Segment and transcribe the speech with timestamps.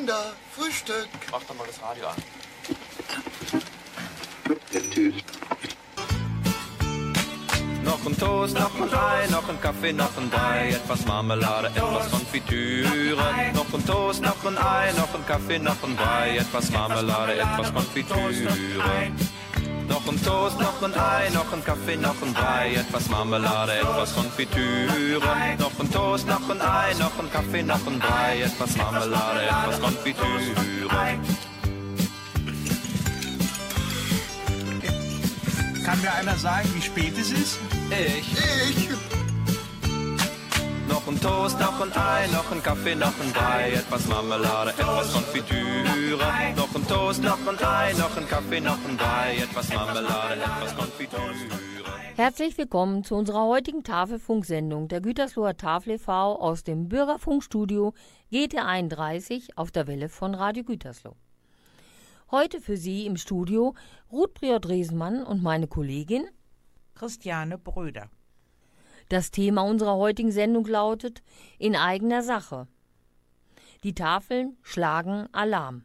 [0.00, 1.08] Kinder, Frühstück.
[1.30, 2.14] Mach doch mal das Radio an.
[7.84, 12.10] Noch ein Toast, noch ein Ei, noch ein Kaffee, noch ein Brei, etwas Marmelade, etwas
[12.10, 13.14] Konfitüre.
[13.52, 17.74] Noch ein Toast, noch ein Ei, noch ein Kaffee, noch ein Brei, etwas Marmelade, etwas
[17.74, 19.12] Konfitüre.
[19.90, 24.14] Noch ein Toast, noch ein Ei, noch ein Kaffee, noch ein Brei, etwas Marmelade, etwas
[24.14, 25.18] Konfitüre.
[25.58, 29.80] Noch ein Toast, noch ein Ei, noch ein Kaffee, noch ein Brei, etwas Marmelade, etwas
[29.80, 31.18] Konfitüre.
[35.84, 37.58] Kann mir einer sagen, wie spät es ist?
[37.90, 38.32] Ich.
[38.78, 39.09] Ich.
[41.10, 45.12] Noch ein Toast, noch ein Ei, noch ein Kaffee, noch ein Brei, etwas Marmelade, etwas
[45.12, 45.82] Konfitüre.
[46.54, 50.76] Noch ein Toast, noch ein Ei, noch ein Kaffee, noch ein Brei, etwas Marmelade, etwas
[50.76, 51.34] Konfitüre.
[52.14, 56.12] Herzlich willkommen zu unserer heutigen Tafelfunksendung der Gütersloher Tafel e.V.
[56.12, 57.92] aus dem Bürgerfunkstudio
[58.30, 61.16] GT31 auf der Welle von Radio Gütersloh.
[62.30, 63.74] Heute für Sie im Studio
[64.12, 66.28] Ruth Briot-Resenmann und meine Kollegin.
[66.94, 68.10] Christiane Bröder.
[69.10, 71.24] Das Thema unserer heutigen Sendung lautet
[71.58, 72.68] In eigener Sache.
[73.82, 75.82] Die Tafeln schlagen Alarm.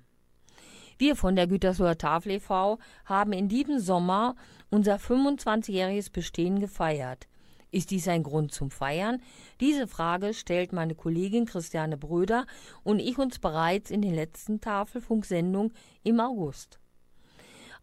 [1.00, 2.78] Wir von der Gütersloher Tafel e.V.
[3.04, 4.36] haben in diesem Sommer
[4.70, 7.28] unser 25-jähriges Bestehen gefeiert.
[7.72, 9.24] Ist dies ein Grund zum Feiern?
[9.60, 12.46] Diese Frage stellt meine Kollegin Christiane Bröder
[12.84, 16.80] und ich uns bereits in den letzten Tafelfunksendungen im August.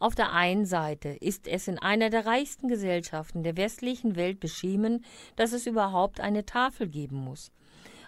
[0.03, 5.05] Auf der einen Seite ist es in einer der reichsten Gesellschaften der westlichen Welt beschämend,
[5.37, 7.53] dass es überhaupt eine Tafel geben muss.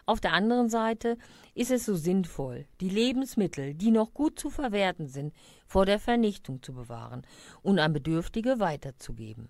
[0.04, 1.16] Auf der anderen Seite
[1.54, 5.32] ist es so sinnvoll, die Lebensmittel, die noch gut zu verwerten sind,
[5.68, 7.22] vor der Vernichtung zu bewahren
[7.62, 9.48] und an Bedürftige weiterzugeben.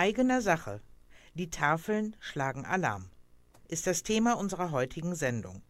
[0.00, 0.80] Eigener Sache.
[1.34, 3.10] Die Tafeln schlagen Alarm.
[3.68, 5.60] Ist das Thema unserer heutigen Sendung.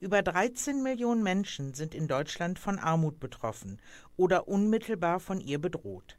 [0.00, 3.82] Über 13 Millionen Menschen sind in Deutschland von Armut betroffen
[4.16, 6.18] oder unmittelbar von ihr bedroht.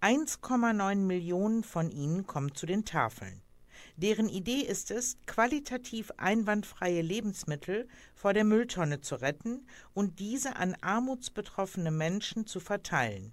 [0.00, 3.42] 1,9 Millionen von ihnen kommen zu den Tafeln.
[3.96, 7.86] Deren Idee ist es, qualitativ einwandfreie Lebensmittel
[8.16, 13.32] vor der Mülltonne zu retten und diese an armutsbetroffene Menschen zu verteilen.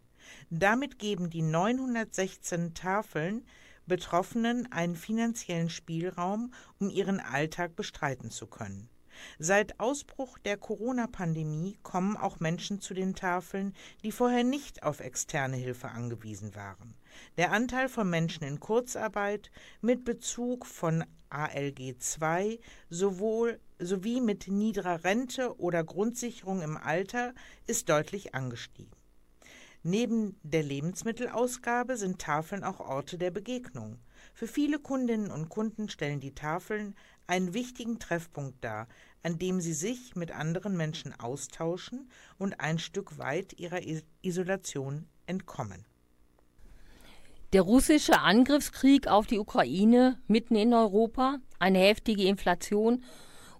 [0.51, 3.43] Damit geben die 916 Tafeln
[3.87, 8.89] Betroffenen einen finanziellen Spielraum, um ihren Alltag bestreiten zu können.
[9.39, 13.73] Seit Ausbruch der Corona-Pandemie kommen auch Menschen zu den Tafeln,
[14.03, 16.95] die vorher nicht auf externe Hilfe angewiesen waren.
[17.37, 19.51] Der Anteil von Menschen in Kurzarbeit
[19.81, 27.33] mit Bezug von ALG II sowohl sowie mit niedriger Rente oder Grundsicherung im Alter
[27.67, 29.00] ist deutlich angestiegen.
[29.83, 33.97] Neben der Lebensmittelausgabe sind Tafeln auch Orte der Begegnung.
[34.31, 36.93] Für viele Kundinnen und Kunden stellen die Tafeln
[37.25, 38.87] einen wichtigen Treffpunkt dar,
[39.23, 43.79] an dem sie sich mit anderen Menschen austauschen und ein Stück weit ihrer
[44.21, 45.85] Isolation entkommen.
[47.53, 53.03] Der russische Angriffskrieg auf die Ukraine mitten in Europa, eine heftige Inflation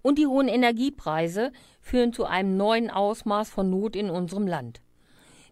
[0.03, 1.51] und die hohen Energiepreise
[1.81, 4.81] führen zu einem neuen Ausmaß von Not in unserem Land.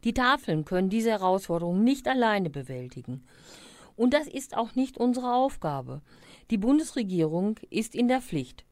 [0.03, 3.23] Die Tafeln können diese Herausforderung nicht alleine bewältigen.
[3.95, 6.01] Und das ist auch nicht unsere Aufgabe.
[6.51, 8.65] Die Bundesregierung ist in der Pflicht,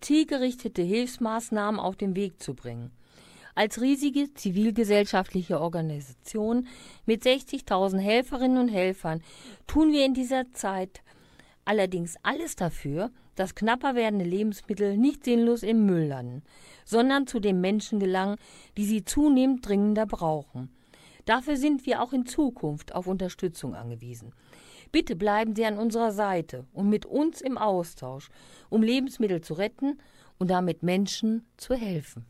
[0.00, 2.90] zielgerichtete Hilfsmaßnahmen auf den Weg zu bringen.
[3.54, 6.66] Als riesige zivilgesellschaftliche Organisation
[7.06, 9.22] mit 60.000 Helferinnen und Helfern
[9.66, 11.02] tun wir in dieser Zeit
[11.64, 16.42] allerdings alles dafür, dass knapper werdende Lebensmittel nicht sinnlos im Müll landen,
[16.84, 18.36] sondern zu den Menschen gelangen,
[18.76, 20.70] die sie zunehmend dringender brauchen.
[21.24, 24.32] Dafür sind wir auch in Zukunft auf Unterstützung angewiesen.
[24.90, 28.28] Bitte bleiben Sie an unserer Seite und mit uns im Austausch,
[28.68, 29.98] um Lebensmittel zu retten
[30.38, 32.26] und damit Menschen zu helfen.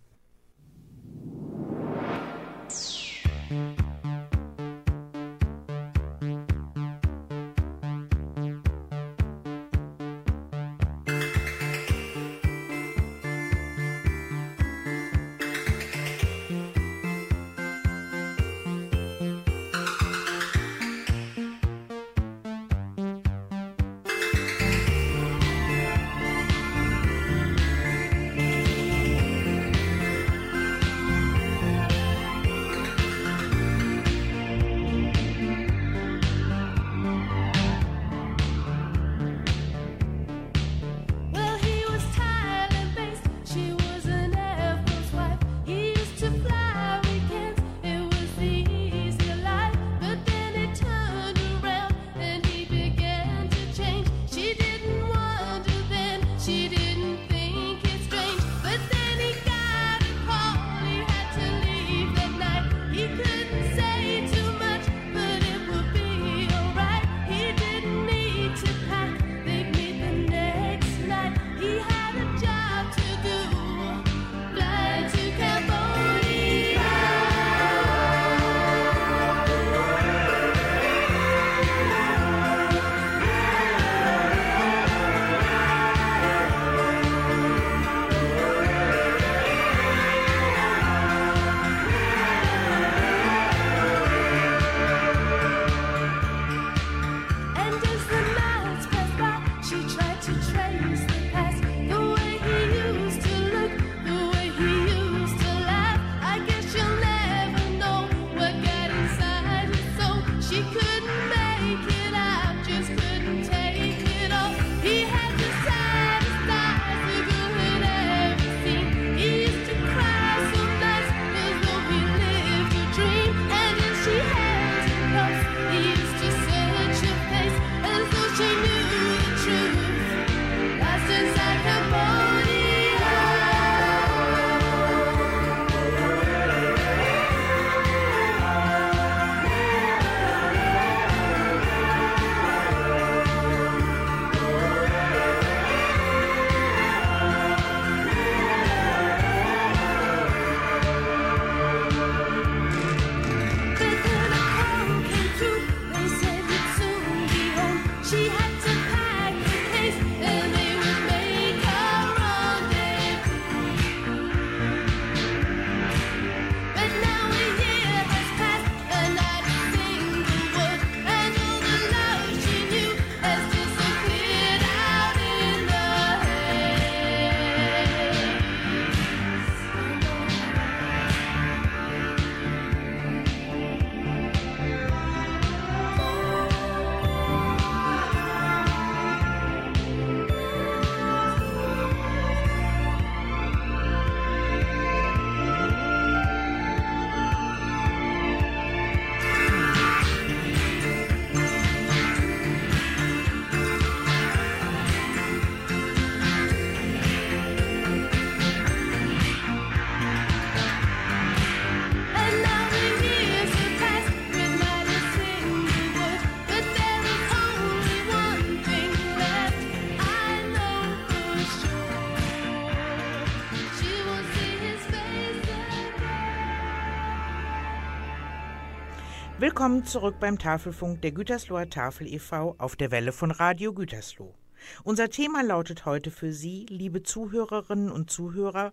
[229.53, 232.55] Willkommen zurück beim Tafelfunk der Gütersloher Tafel e.V.
[232.57, 234.35] auf der Welle von Radio Gütersloh.
[234.83, 238.73] Unser Thema lautet heute für Sie, liebe Zuhörerinnen und Zuhörer,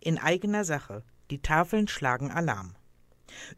[0.00, 1.02] in eigener Sache.
[1.30, 2.74] Die Tafeln schlagen Alarm.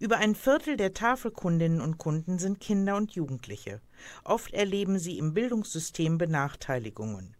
[0.00, 3.80] Über ein Viertel der Tafelkundinnen und Kunden sind Kinder und Jugendliche.
[4.25, 7.37] Oft erleben sie im Bildungssystem Benachteiligungen.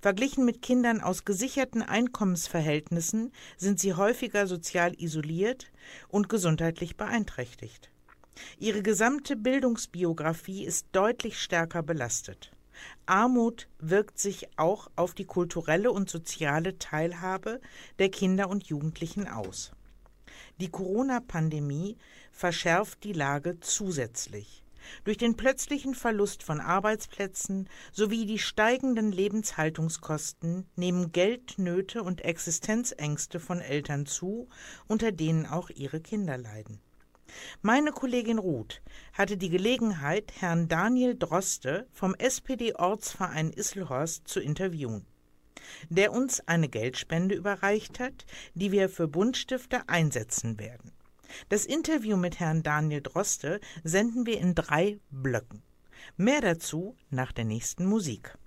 [0.00, 5.72] Verglichen mit Kindern aus gesicherten Einkommensverhältnissen sind sie häufiger sozial isoliert
[6.06, 7.90] und gesundheitlich beeinträchtigt.
[8.58, 12.52] Ihre gesamte Bildungsbiografie ist deutlich stärker belastet.
[13.06, 17.60] Armut wirkt sich auch auf die kulturelle und soziale Teilhabe
[17.98, 19.72] der Kinder und Jugendlichen aus.
[20.60, 21.96] Die Corona-Pandemie
[22.32, 24.62] verschärft die Lage zusätzlich.
[25.04, 33.60] Durch den plötzlichen Verlust von Arbeitsplätzen sowie die steigenden Lebenshaltungskosten nehmen Geldnöte und Existenzängste von
[33.60, 34.48] Eltern zu,
[34.86, 36.80] unter denen auch ihre Kinder leiden.
[37.62, 38.82] Meine Kollegin Ruth
[39.12, 45.06] hatte die Gelegenheit, Herrn Daniel Droste vom SPD-Ortsverein Isselhorst zu interviewen,
[45.88, 50.92] der uns eine Geldspende überreicht hat, die wir für Buntstifter einsetzen werden.
[51.48, 55.62] Das Interview mit Herrn Daniel Droste senden wir in drei Blöcken.
[56.16, 58.38] Mehr dazu nach der nächsten Musik.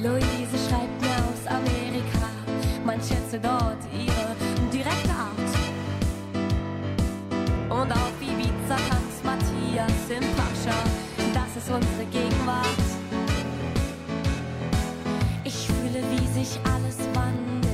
[0.00, 2.28] Luise schreibt mir aus Amerika.
[2.84, 4.36] Man schätze dort ihre
[4.72, 5.50] direkte Art.
[7.68, 10.78] Und auf Ibiza tanzt Matthias im Pascha.
[11.34, 12.66] Das ist unsere Gegenwart.
[15.42, 17.67] Ich fühle, wie sich alles wandelt.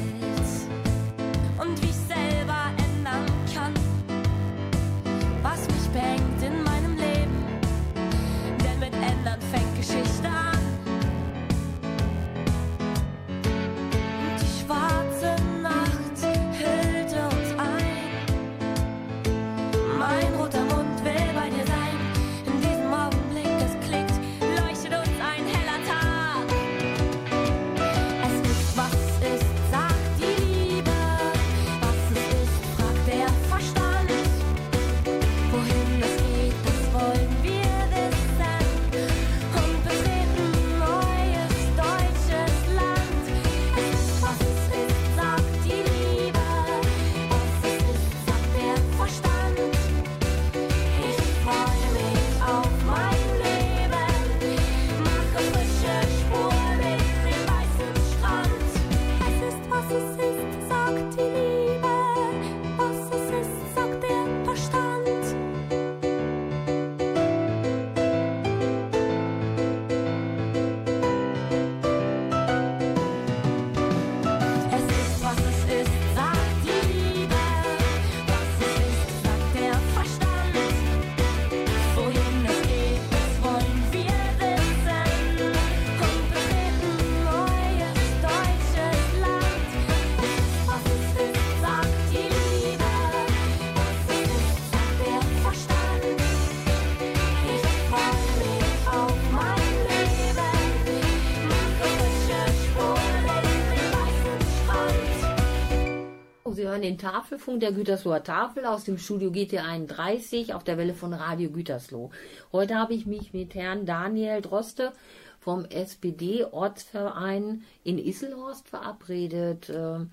[106.95, 112.13] Den Tafelfunk der Gütersloher Tafel aus dem Studio GT31 auf der Welle von Radio Gütersloh.
[112.53, 114.93] Heute habe ich mich mit Herrn Daniel Droste
[115.41, 119.71] vom SPD-Ortsverein in Isselhorst verabredet.
[119.71, 120.07] Äh,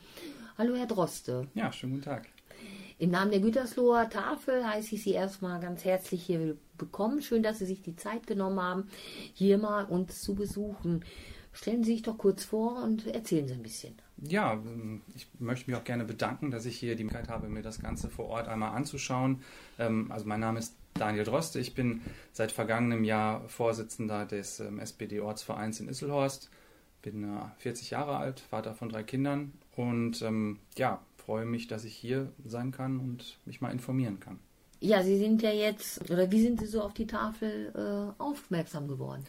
[0.57, 1.47] hallo, Herr Droste.
[1.53, 2.27] Ja, schönen guten Tag.
[2.97, 7.21] Im Namen der Gütersloher Tafel heiße ich Sie erstmal ganz herzlich hier willkommen.
[7.21, 8.87] Schön, dass Sie sich die Zeit genommen haben,
[9.35, 11.05] hier mal uns zu besuchen.
[11.53, 13.93] Stellen Sie sich doch kurz vor und erzählen Sie ein bisschen.
[14.21, 17.61] Ja, ähm, ich möchte mich auch gerne bedanken, dass ich hier die Möglichkeit habe, mir
[17.61, 19.41] das Ganze vor Ort einmal anzuschauen.
[19.79, 21.59] Ähm, also mein Name ist Daniel Droste.
[21.59, 22.01] Ich bin
[22.31, 26.49] seit vergangenem Jahr Vorsitzender des ähm, SPD-Ortsvereins in Isselhorst.
[27.01, 30.23] Bin 40 äh, Jahre alt, Vater von drei Kindern und
[30.77, 34.39] ja, freue mich, dass ich hier sein kann und mich mal informieren kann.
[34.81, 38.87] Ja, Sie sind ja jetzt, oder wie sind Sie so auf die Tafel äh, aufmerksam
[38.87, 39.25] geworden?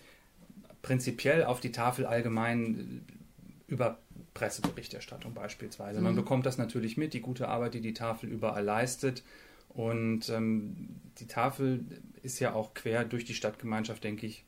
[0.83, 3.99] prinzipiell auf die Tafel allgemein äh, über
[4.35, 5.99] Presseberichterstattung beispielsweise.
[5.99, 6.05] Mhm.
[6.05, 9.23] Man bekommt das natürlich mit, die gute Arbeit, die die Tafel überall leistet.
[9.69, 11.85] Und ähm, die Tafel
[12.23, 14.45] ist ja auch quer durch die Stadtgemeinschaft, denke ich,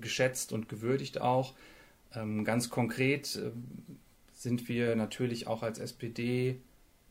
[0.00, 1.54] geschätzt und gewürdigt auch.
[2.14, 3.50] Ähm, ganz konkret äh,
[4.32, 6.58] sind wir natürlich auch als SPD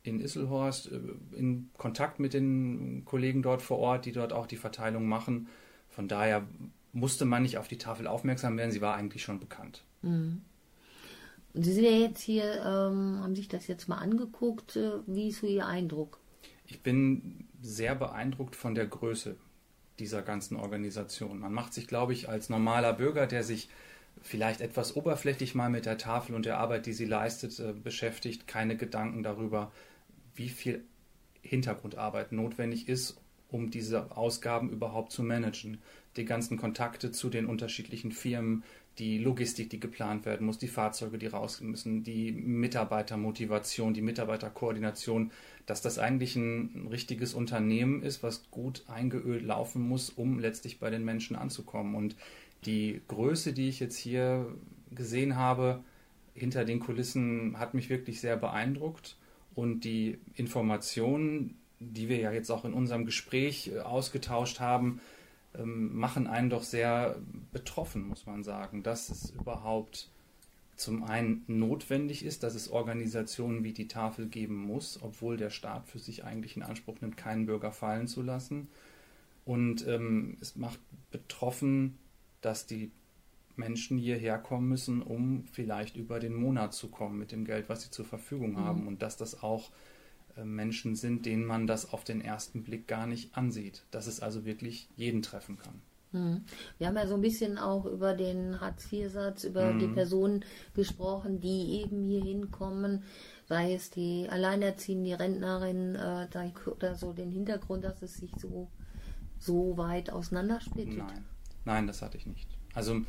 [0.03, 0.99] in Isselhorst äh,
[1.37, 5.47] in Kontakt mit den Kollegen dort vor Ort, die dort auch die Verteilung machen.
[5.89, 6.47] Von daher
[6.93, 9.83] musste man nicht auf die Tafel aufmerksam werden, sie war eigentlich schon bekannt.
[10.01, 10.41] Mhm.
[11.53, 14.75] Und Sie sind ja jetzt hier, ähm, haben sich das jetzt mal angeguckt.
[14.75, 16.19] Äh, wie ist so Ihr Eindruck?
[16.65, 19.35] Ich bin sehr beeindruckt von der Größe
[19.99, 21.39] dieser ganzen Organisation.
[21.39, 23.69] Man macht sich, glaube ich, als normaler Bürger, der sich
[24.21, 28.47] vielleicht etwas oberflächlich mal mit der Tafel und der Arbeit, die sie leistet, äh, beschäftigt,
[28.47, 29.71] keine Gedanken darüber,
[30.35, 30.83] wie viel
[31.41, 33.17] Hintergrundarbeit notwendig ist,
[33.49, 35.81] um diese Ausgaben überhaupt zu managen.
[36.15, 38.63] Die ganzen Kontakte zu den unterschiedlichen Firmen,
[38.99, 45.31] die Logistik, die geplant werden muss, die Fahrzeuge, die raus müssen, die Mitarbeitermotivation, die Mitarbeiterkoordination,
[45.65, 50.89] dass das eigentlich ein richtiges Unternehmen ist, was gut eingeölt laufen muss, um letztlich bei
[50.89, 51.95] den Menschen anzukommen.
[51.95, 52.15] Und
[52.65, 54.53] die Größe, die ich jetzt hier
[54.91, 55.83] gesehen habe,
[56.33, 59.17] hinter den Kulissen, hat mich wirklich sehr beeindruckt.
[59.55, 65.01] Und die Informationen, die wir ja jetzt auch in unserem Gespräch äh, ausgetauscht haben,
[65.63, 67.17] machen einen doch sehr
[67.51, 70.09] betroffen, muss man sagen, dass es überhaupt
[70.75, 75.87] zum einen notwendig ist, dass es Organisationen wie die Tafel geben muss, obwohl der Staat
[75.87, 78.67] für sich eigentlich in Anspruch nimmt, keinen Bürger fallen zu lassen.
[79.45, 80.79] Und ähm, es macht
[81.11, 81.99] betroffen,
[82.41, 82.91] dass die
[83.55, 87.83] Menschen hierher kommen müssen, um vielleicht über den Monat zu kommen mit dem Geld, was
[87.83, 88.81] sie zur Verfügung haben.
[88.81, 88.87] Mhm.
[88.87, 89.71] Und dass das auch
[90.43, 93.83] Menschen sind, denen man das auf den ersten Blick gar nicht ansieht.
[93.91, 95.81] Dass es also wirklich jeden treffen kann.
[96.11, 96.43] Mhm.
[96.77, 99.79] Wir haben ja so ein bisschen auch über den Hartz-IV-Satz, über mhm.
[99.79, 103.03] die Personen gesprochen, die eben hier hinkommen,
[103.47, 106.27] sei es die Alleinerziehenden, die Rentnerin, äh,
[106.69, 108.69] oder so den Hintergrund, dass es sich so,
[109.39, 110.97] so weit auseinandersplittet.
[110.97, 111.25] Nein,
[111.65, 112.49] nein, das hatte ich nicht.
[112.73, 113.01] Also,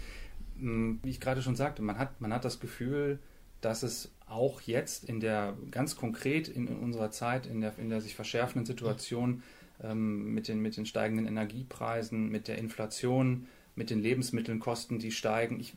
[0.54, 3.18] wie ich gerade schon sagte, man hat, man hat das Gefühl,
[3.60, 7.90] dass es auch jetzt in der ganz konkret in, in unserer Zeit, in der, in
[7.90, 9.42] der sich verschärfenden Situation
[9.82, 15.60] ähm, mit, den, mit den steigenden Energiepreisen, mit der Inflation, mit den Lebensmittelkosten, die steigen.
[15.60, 15.74] Ich,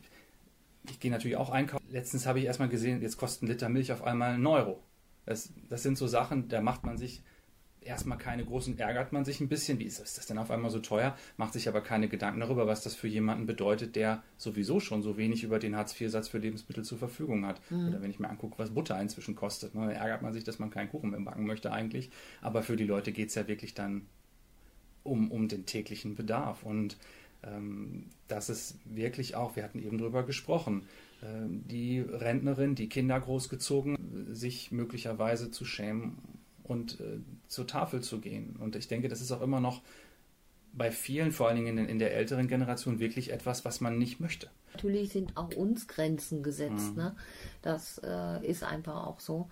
[0.88, 1.84] ich gehe natürlich auch einkaufen.
[1.90, 4.82] Letztens habe ich erstmal gesehen, jetzt kostet ein Liter Milch auf einmal einen Euro.
[5.24, 7.22] Das, das sind so Sachen, da macht man sich
[7.86, 10.80] erstmal keine großen, ärgert man sich ein bisschen, wie ist das, denn auf einmal so
[10.80, 15.02] teuer, macht sich aber keine Gedanken darüber, was das für jemanden bedeutet, der sowieso schon
[15.02, 17.60] so wenig über den Hartz-IV-Satz für Lebensmittel zur Verfügung hat.
[17.70, 17.88] Mhm.
[17.88, 20.70] Oder wenn ich mir angucke, was Butter inzwischen kostet, ne, ärgert man sich, dass man
[20.70, 22.10] keinen Kuchen mehr backen möchte eigentlich.
[22.42, 24.06] Aber für die Leute geht es ja wirklich dann
[25.02, 26.64] um, um den täglichen Bedarf.
[26.64, 26.96] Und
[27.42, 30.82] ähm, das ist wirklich auch, wir hatten eben darüber gesprochen,
[31.22, 36.18] äh, die Rentnerin, die Kinder großgezogen, sich möglicherweise zu schämen
[36.64, 37.18] und äh,
[37.48, 38.56] zur Tafel zu gehen.
[38.58, 39.82] Und ich denke, das ist auch immer noch
[40.72, 44.20] bei vielen, vor allen Dingen in, in der älteren Generation, wirklich etwas, was man nicht
[44.20, 44.48] möchte.
[44.74, 46.90] Natürlich sind auch uns Grenzen gesetzt.
[46.90, 46.96] Mhm.
[46.96, 47.16] Ne?
[47.62, 49.48] Das äh, ist einfach auch so,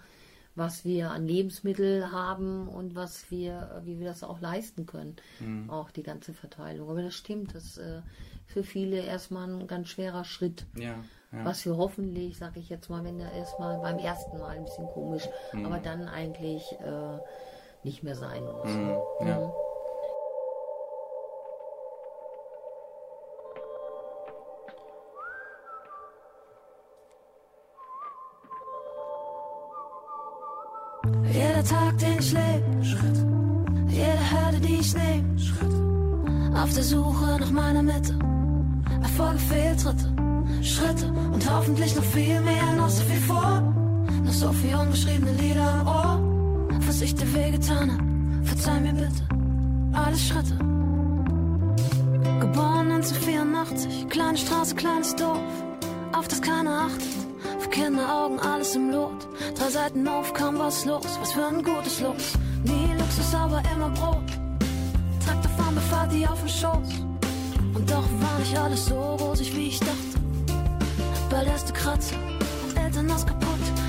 [0.55, 5.17] was wir an Lebensmitteln haben und was wir, wie wir das auch leisten können.
[5.41, 5.71] Mhm.
[5.71, 6.91] Auch die ganze Verteilung.
[6.91, 8.03] Aber das stimmt, das ist äh,
[8.47, 10.67] für viele erstmal ein ganz schwerer Schritt.
[10.77, 10.97] Ja.
[11.33, 11.45] Ja.
[11.45, 14.87] Was wir hoffentlich, sage ich jetzt mal, wenn er erstmal beim ersten Mal ein bisschen
[14.87, 15.67] komisch, mhm.
[15.67, 17.19] aber dann eigentlich äh,
[17.85, 18.65] nicht mehr sein muss.
[18.65, 18.97] Mhm.
[19.21, 19.39] Ja.
[19.39, 19.53] Mhm.
[31.31, 33.27] Jeder Tag, den ich lebe, Schritt.
[33.89, 35.75] Jede Hürde, die ich nehme, Schritt.
[36.57, 38.19] Auf der Suche nach meiner Mitte,
[39.03, 40.15] Erfolge, Fehltritte.
[40.63, 43.61] Schritte und hoffentlich noch viel mehr, noch so viel vor.
[44.25, 46.34] Noch so viel ungeschriebene Lieder im Ohr.
[46.95, 48.47] Was ich dir wehgetan hab.
[48.47, 49.23] Verzeih mir bitte,
[49.93, 50.57] alles Schritte.
[52.41, 55.41] Geboren 1984, kleine Straße, kleines Dorf,
[56.13, 57.09] auf das keiner achtet.
[57.59, 59.27] Für Kinderaugen alles im Lot.
[59.59, 62.35] Drei Seiten auf, kam was los, was für ein gutes Los.
[62.63, 64.31] Nie Luxus, aber immer Brot.
[65.25, 66.91] Traktorfahren befahrt die auf dem Schoß.
[67.75, 70.17] Und doch war nicht alles so rosig, wie ich dachte.
[71.29, 72.17] Bald erste Kratzer,
[72.77, 73.84] Eltern aus kaputt.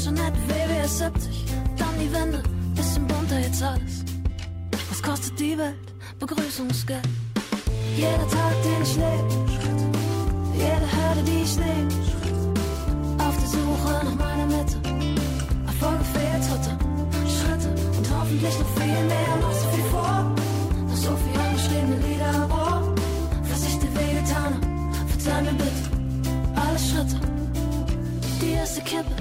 [0.00, 1.44] Und Jeanette, WWS 70.
[1.76, 2.42] Dann die Wende,
[2.74, 4.02] bisschen bunter jetzt alles.
[4.88, 5.76] Was kostet die Welt?
[6.18, 7.06] Begrüßungsgeld.
[7.96, 9.28] Jeder Tag, den ich lebe,
[10.54, 11.88] jede Hürde, die ich nehme.
[13.18, 14.76] Auf der Suche nach meiner Mitte.
[15.66, 16.78] Erfolge, Fehltritte,
[17.28, 20.34] Schritte und hoffentlich noch viel mehr, noch so viel vor.
[20.88, 22.94] Noch so viel ungeschriebene Lieder Ohr.
[23.50, 24.54] Was ich dir wehgetan
[24.98, 25.82] hab, verzeih mir bitte.
[26.56, 27.20] Alle Schritte.
[28.40, 29.19] Die erste Kippe,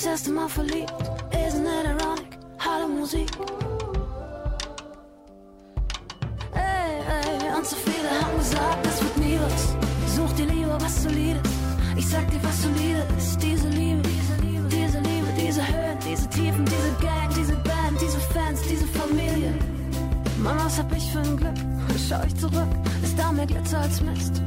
[0.00, 0.92] das erste Mal verliebt.
[1.30, 2.38] Isn't it ironic?
[2.58, 3.28] Hallo Musik.
[6.54, 10.14] Ey, ey, und so viele haben gesagt, das wird nie was.
[10.16, 11.42] Such dir lieber was Solides.
[11.96, 13.42] Ich sag dir, was solide ist.
[13.42, 18.20] Diese Liebe, diese Liebe, diese Liebe, diese Höhen, diese Tiefen, diese Gang, diese Band, diese
[18.32, 19.52] Fans, diese Familie.
[20.42, 21.58] Mann, was hab ich für ein Glück?
[22.08, 24.40] Schau ich zurück, ist da mehr Glitzer als Mist.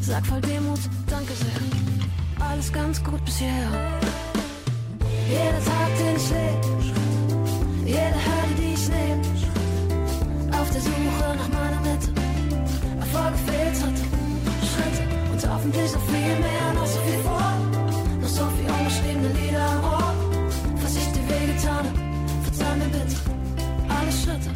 [0.00, 2.48] Sag voll Demut, danke sehr.
[2.48, 4.00] Alles ganz gut bis hierher.
[5.28, 6.60] Jeder Tag, den ich lebe,
[7.84, 9.22] jede Hürde, die ich nehme.
[10.58, 12.08] Auf der Suche nach meiner Mitte.
[13.00, 14.04] Erfolge, Fehltritte,
[14.70, 17.52] Schritte und hoffentlich noch viel mehr, noch so viel vor.
[18.20, 20.14] Noch so viel ungeschriebene Lieder am Ohr.
[20.82, 23.16] Was ich dir wehgetan hab, verzeih mir bitte.
[23.88, 24.50] Alle Schritte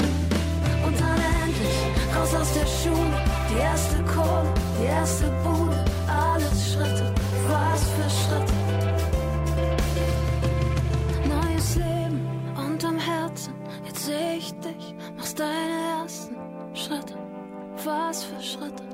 [0.87, 1.79] und dann endlich
[2.15, 3.17] raus aus der Schule.
[3.51, 5.50] Die erste Kohle, die erste Bude.
[17.85, 18.89] Was für Schritte.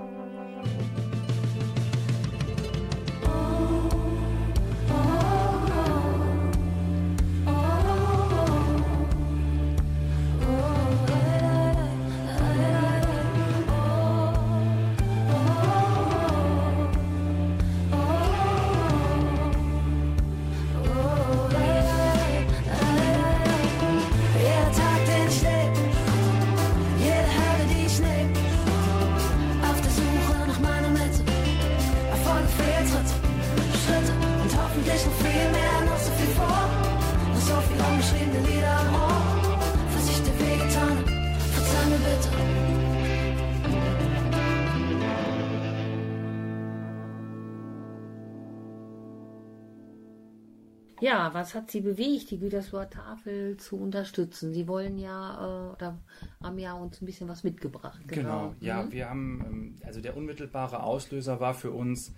[51.17, 54.53] Ja, was hat Sie bewegt, die Gütersloher Tafel zu unterstützen?
[54.53, 55.99] Sie wollen ja, äh, oder
[56.43, 58.01] haben ja uns ein bisschen was mitgebracht.
[58.07, 58.93] Genau, ja, Mhm.
[58.93, 62.13] wir haben, ähm, also der unmittelbare Auslöser war für uns,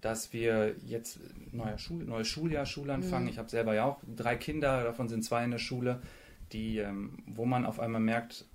[0.00, 1.20] dass wir jetzt
[1.52, 3.28] neuer Schul, neues Schuljahr, Schulanfang.
[3.28, 6.00] Ich habe selber ja auch drei Kinder, davon sind zwei in der Schule,
[6.52, 8.46] die, ähm, wo man auf einmal merkt,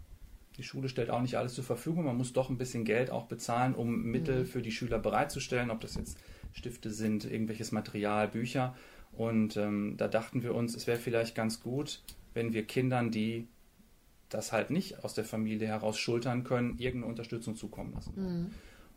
[0.58, 2.04] die Schule stellt auch nicht alles zur Verfügung.
[2.04, 5.80] Man muss doch ein bisschen Geld auch bezahlen, um Mittel für die Schüler bereitzustellen, ob
[5.80, 6.18] das jetzt
[6.52, 8.76] Stifte sind, irgendwelches Material, Bücher.
[9.18, 12.02] Und ähm, da dachten wir uns, es wäre vielleicht ganz gut,
[12.34, 13.48] wenn wir Kindern, die
[14.30, 18.12] das halt nicht aus der Familie heraus schultern können, irgendeine Unterstützung zukommen lassen.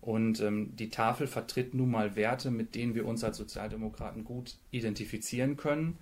[0.00, 4.56] Und ähm, die Tafel vertritt nun mal Werte, mit denen wir uns als Sozialdemokraten gut
[4.70, 5.98] identifizieren können.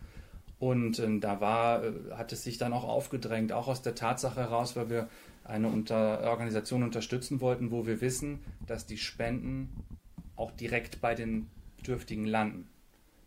[0.58, 4.40] Und ähm, da war, äh, hat es sich dann auch aufgedrängt, auch aus der Tatsache
[4.40, 5.08] heraus, weil wir
[5.44, 9.68] eine unter Organisation unterstützen wollten, wo wir wissen, dass die Spenden
[10.34, 12.68] auch direkt bei den Bedürftigen landen.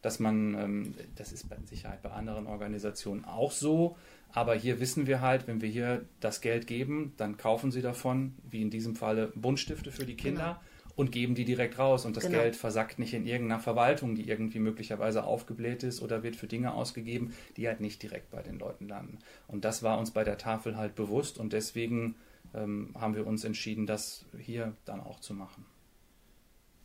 [0.01, 3.97] Dass man, ähm, das ist bei Sicherheit bei anderen Organisationen auch so,
[4.31, 8.35] aber hier wissen wir halt, wenn wir hier das Geld geben, dann kaufen sie davon,
[8.49, 10.62] wie in diesem Falle Buntstifte für die Kinder
[10.95, 12.05] und geben die direkt raus.
[12.05, 12.39] Und das Genau.
[12.39, 16.73] Geld versackt nicht in irgendeiner Verwaltung, die irgendwie möglicherweise aufgebläht ist oder wird für Dinge
[16.73, 19.17] ausgegeben, die halt nicht direkt bei den Leuten landen.
[19.47, 22.15] Und das war uns bei der Tafel halt bewusst und deswegen
[22.53, 25.65] ähm, haben wir uns entschieden, das hier dann auch zu machen.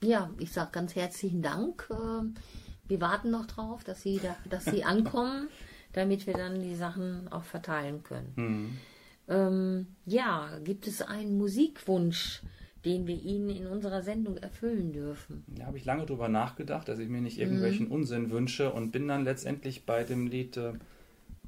[0.02, 1.88] Ja, ich sage ganz herzlichen Dank.
[1.90, 2.34] Ähm,
[2.88, 5.48] Wir warten noch drauf, dass sie, da, dass sie ankommen,
[5.92, 8.32] damit wir dann die Sachen auch verteilen können.
[8.36, 8.78] Mhm.
[9.26, 12.42] Ähm, ja, gibt es einen Musikwunsch,
[12.84, 15.44] den wir Ihnen in unserer Sendung erfüllen dürfen?
[15.46, 19.08] Da habe ich lange drüber nachgedacht, dass ich mir nicht irgendwelchen Unsinn wünsche und bin
[19.08, 20.74] dann letztendlich bei dem Lied äh,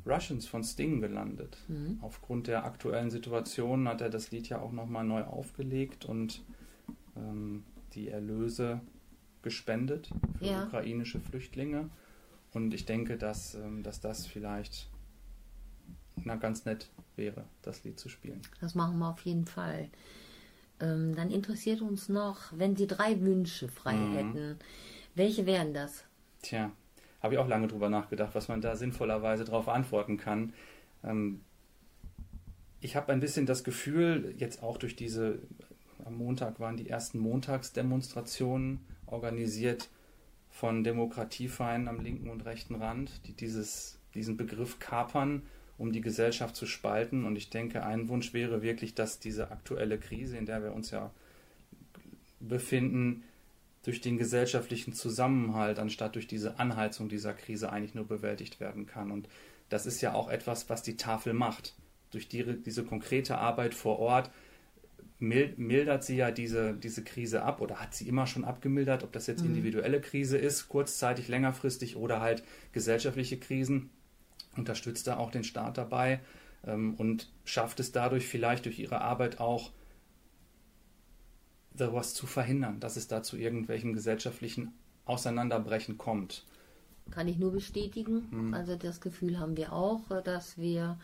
[0.07, 1.59] Russians von Sting gelandet.
[2.01, 6.43] Aufgrund der aktuellen Situation hat er das Lied ja auch nochmal neu aufgelegt und
[7.17, 8.81] ähm, die Erlöse
[9.47, 10.65] gespendet für Ja.
[10.67, 11.89] ukrainische Flüchtlinge.
[12.53, 14.89] Und ich denke, dass, ähm, dass das vielleicht
[16.25, 18.41] na, ganz nett wäre, das Lied zu spielen.
[18.61, 19.89] Das machen wir auf jeden Fall.
[20.81, 24.59] Ähm, dann interessiert uns noch, wenn Sie drei Wünsche frei hätten,
[25.15, 26.05] welche wären das?
[26.43, 26.73] Tja,
[27.23, 30.53] habe ich auch lange drüber nachgedacht, was man da sinnvollerweise darauf antworten kann.
[31.05, 31.41] Ähm,
[32.81, 35.39] ich habe ein bisschen das Gefühl, jetzt auch durch diese,
[36.05, 39.89] am Montag waren die ersten Montagsdemonstrationen organisiert
[40.51, 45.43] von Demokratiefeinden am linken und rechten Rand, die dieses, diesen Begriff kapern,
[45.79, 47.25] um die Gesellschaft zu spalten.
[47.25, 50.91] Und ich denke, ein Wunsch wäre wirklich, dass diese aktuelle Krise, in der wir uns
[50.91, 51.11] ja
[52.41, 53.25] befinden,
[53.83, 59.13] durch den gesellschaftlichen Zusammenhalt, anstatt durch diese Anheizung dieser Krise eigentlich nur bewältigt werden kann.
[59.13, 59.29] Und
[59.69, 61.75] das ist ja auch etwas, was die Tafel macht.
[62.11, 64.31] Durch die, diese konkrete Arbeit vor Ort
[65.19, 69.27] mildert sie ja diese, diese Krise ab oder hat sie immer schon abgemildert, ob das
[69.27, 73.91] jetzt individuelle Krise ist, kurzzeitig, längerfristig oder halt gesellschaftliche Krisen.
[74.57, 76.21] Unterstützt da auch den Staat dabei
[76.65, 79.71] ähm, und schafft es dadurch vielleicht durch ihre Arbeit auch
[81.75, 84.73] sowas zu verhindern, dass es da zu irgendwelchen gesellschaftlichen
[85.05, 86.45] Auseinanderbrechen kommt.
[87.11, 88.27] Kann ich nur bestätigen.
[88.31, 88.55] Hm.
[88.55, 90.99] Also das Gefühl haben wir auch, dass wir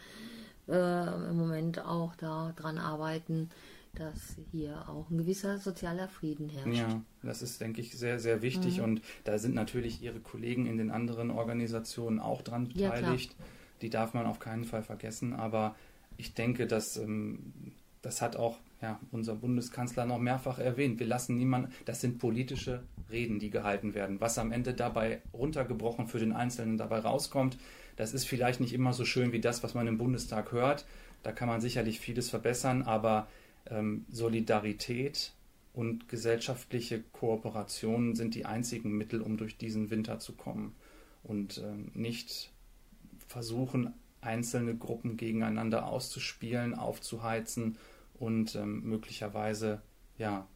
[0.68, 3.50] äh, im Moment auch daran arbeiten,
[3.94, 6.78] dass hier auch ein gewisser sozialer Frieden herrscht.
[6.80, 8.84] Ja, das ist, denke ich, sehr, sehr wichtig Mhm.
[8.84, 13.36] und da sind natürlich Ihre Kollegen in den anderen Organisationen auch dran Ja, beteiligt.
[13.82, 15.74] Die darf man auf keinen Fall vergessen, aber
[16.16, 17.52] ich denke, dass ähm,
[18.00, 20.98] das hat auch ja, unser Bundeskanzler noch mehrfach erwähnt.
[20.98, 24.20] Wir lassen niemanden, das sind politische Reden, die gehalten werden.
[24.20, 27.58] Was am Ende dabei runtergebrochen für den Einzelnen dabei rauskommt,
[27.96, 30.86] das ist vielleicht nicht immer so schön wie das, was man im Bundestag hört.
[31.22, 33.28] Da kann man sicherlich vieles verbessern, aber
[33.66, 35.32] ähm, Solidarität
[35.72, 40.74] und gesellschaftliche Kooperationen sind die einzigen Mittel, um durch diesen Winter zu kommen
[41.22, 42.50] und ähm, nicht
[43.26, 47.78] versuchen, einzelne Gruppen gegeneinander auszuspielen, aufzuheizen
[48.14, 49.82] und ähm, möglicherweise
[50.18, 50.46] ja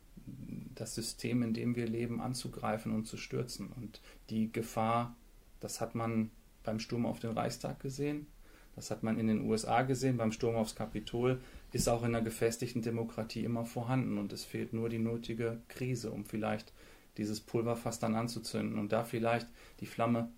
[0.74, 3.68] das System, in dem wir leben, anzugreifen und zu stürzen.
[3.68, 5.16] Und die Gefahr,
[5.60, 6.30] das hat man
[6.62, 8.26] beim Sturm auf den Reichstag gesehen,
[8.74, 11.40] das hat man in den USA gesehen, beim Sturm aufs Kapitol,
[11.76, 16.10] ist auch in einer gefestigten Demokratie immer vorhanden und es fehlt nur die nötige Krise,
[16.10, 16.72] um vielleicht
[17.16, 19.46] dieses Pulverfass dann anzuzünden und da vielleicht
[19.80, 20.28] die Flamme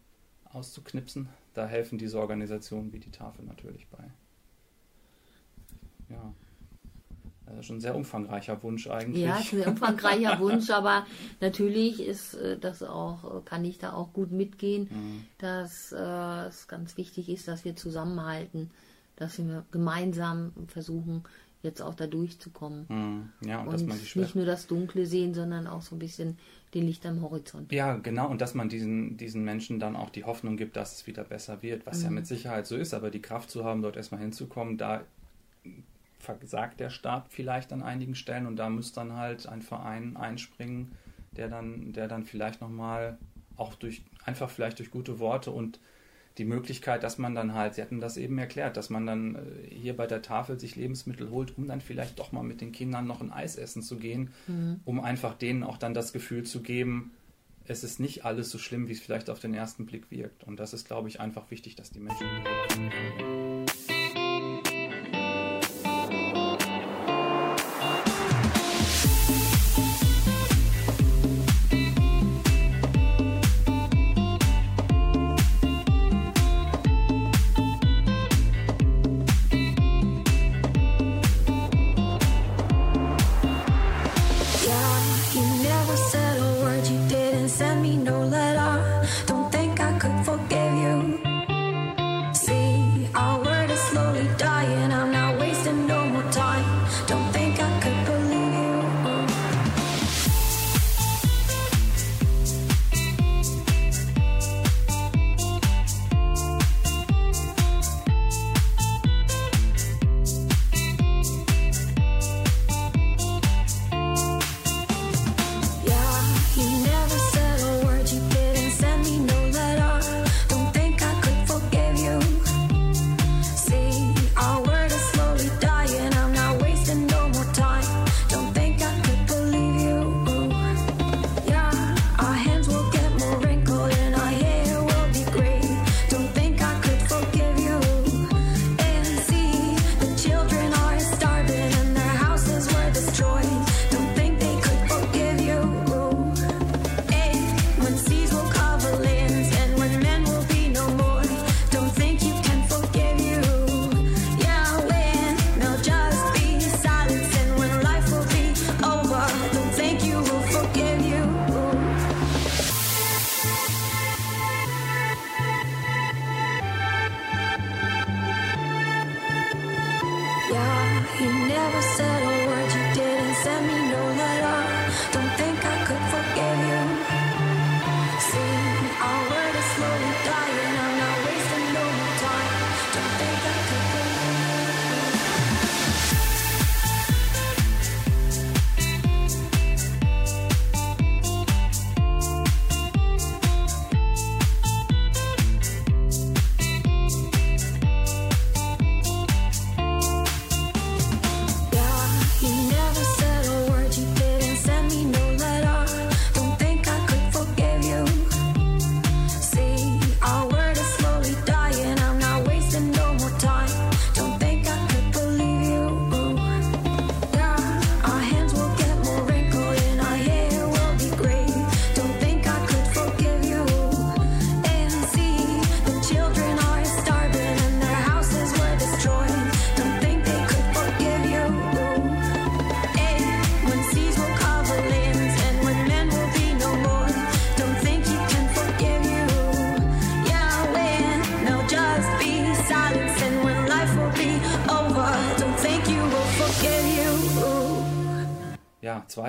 [0.45, 1.29] auszuknipsen.
[1.55, 4.05] Da helfen diese Organisationen wie die Tafel natürlich bei.
[6.11, 6.35] Ja.
[7.47, 9.25] Das ist schon ein sehr umfangreicher Wunsch eigentlich.
[9.25, 11.07] Ja, ist ein umfangreicher Wunsch, aber
[11.41, 15.25] natürlich ist äh, das auch, kann ich da auch gut mitgehen, Mhm.
[15.39, 18.71] dass äh, es ganz wichtig ist, dass wir zusammenhalten,
[19.19, 21.25] dass wir gemeinsam versuchen,
[21.63, 22.87] jetzt auch da durchzukommen.
[22.89, 23.49] Mhm.
[23.49, 25.99] Ja, und, Und dass man die nicht nur das Dunkle sehen, sondern auch so ein
[25.99, 26.39] bisschen
[26.75, 27.73] den Licht am Horizont.
[27.73, 31.07] Ja, genau, und dass man diesen, diesen Menschen dann auch die Hoffnung gibt, dass es
[31.07, 33.97] wieder besser wird, was ja mit Sicherheit so ist, aber die Kraft zu haben, dort
[33.97, 35.03] erstmal hinzukommen, da
[36.21, 40.93] versagt der Staat vielleicht an einigen Stellen und da muss dann halt ein Verein einspringen,
[41.37, 43.19] der dann, der dann vielleicht nochmal
[43.57, 45.81] auch durch, einfach vielleicht durch gute Worte und
[46.39, 49.75] die Möglichkeit, dass man dann halt, Sie hatten das eben erklärt, dass man dann äh,
[49.75, 53.07] hier bei der Tafel sich Lebensmittel holt, um dann vielleicht doch mal mit den Kindern
[53.07, 54.31] noch ein Eis essen zu gehen,
[54.85, 57.13] um einfach denen auch dann das Gefühl zu geben,
[57.69, 60.45] es ist nicht alles so schlimm, wie es vielleicht auf den ersten Blick wirkt.
[60.45, 62.27] Und das ist, glaube ich, einfach wichtig, dass die Menschen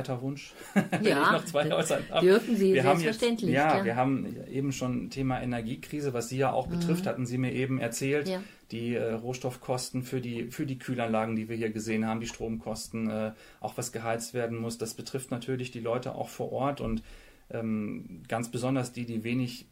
[0.03, 0.53] zweiter Wunsch.
[0.73, 2.21] Wenn Ja, ich noch zwei äußern darf.
[2.21, 3.85] dürfen Sie, wir haben selbstverständlich, Jetzt, ja, ja.
[3.85, 7.79] wir haben eben schon Thema Energiekrise, was Sie ja auch betrifft, hatten Sie mir eben
[7.79, 8.27] erzählt.
[8.27, 8.31] Mhm.
[8.33, 8.43] Ja.
[8.71, 13.09] Die äh, Rohstoffkosten für die, für die Kühlanlagen, die wir hier gesehen haben, die Stromkosten,
[13.09, 13.31] äh,
[13.61, 17.01] auch was geheizt werden muss, das betrifft natürlich die Leute auch vor Ort und
[17.49, 19.65] ähm, ganz besonders die, die wenig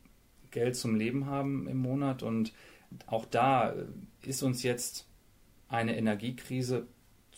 [0.50, 2.24] Geld zum Leben haben im Monat.
[2.24, 2.54] Und
[3.06, 3.86] auch da äh,
[4.24, 5.06] ist uns jetzt
[5.70, 6.88] eine Energiekrise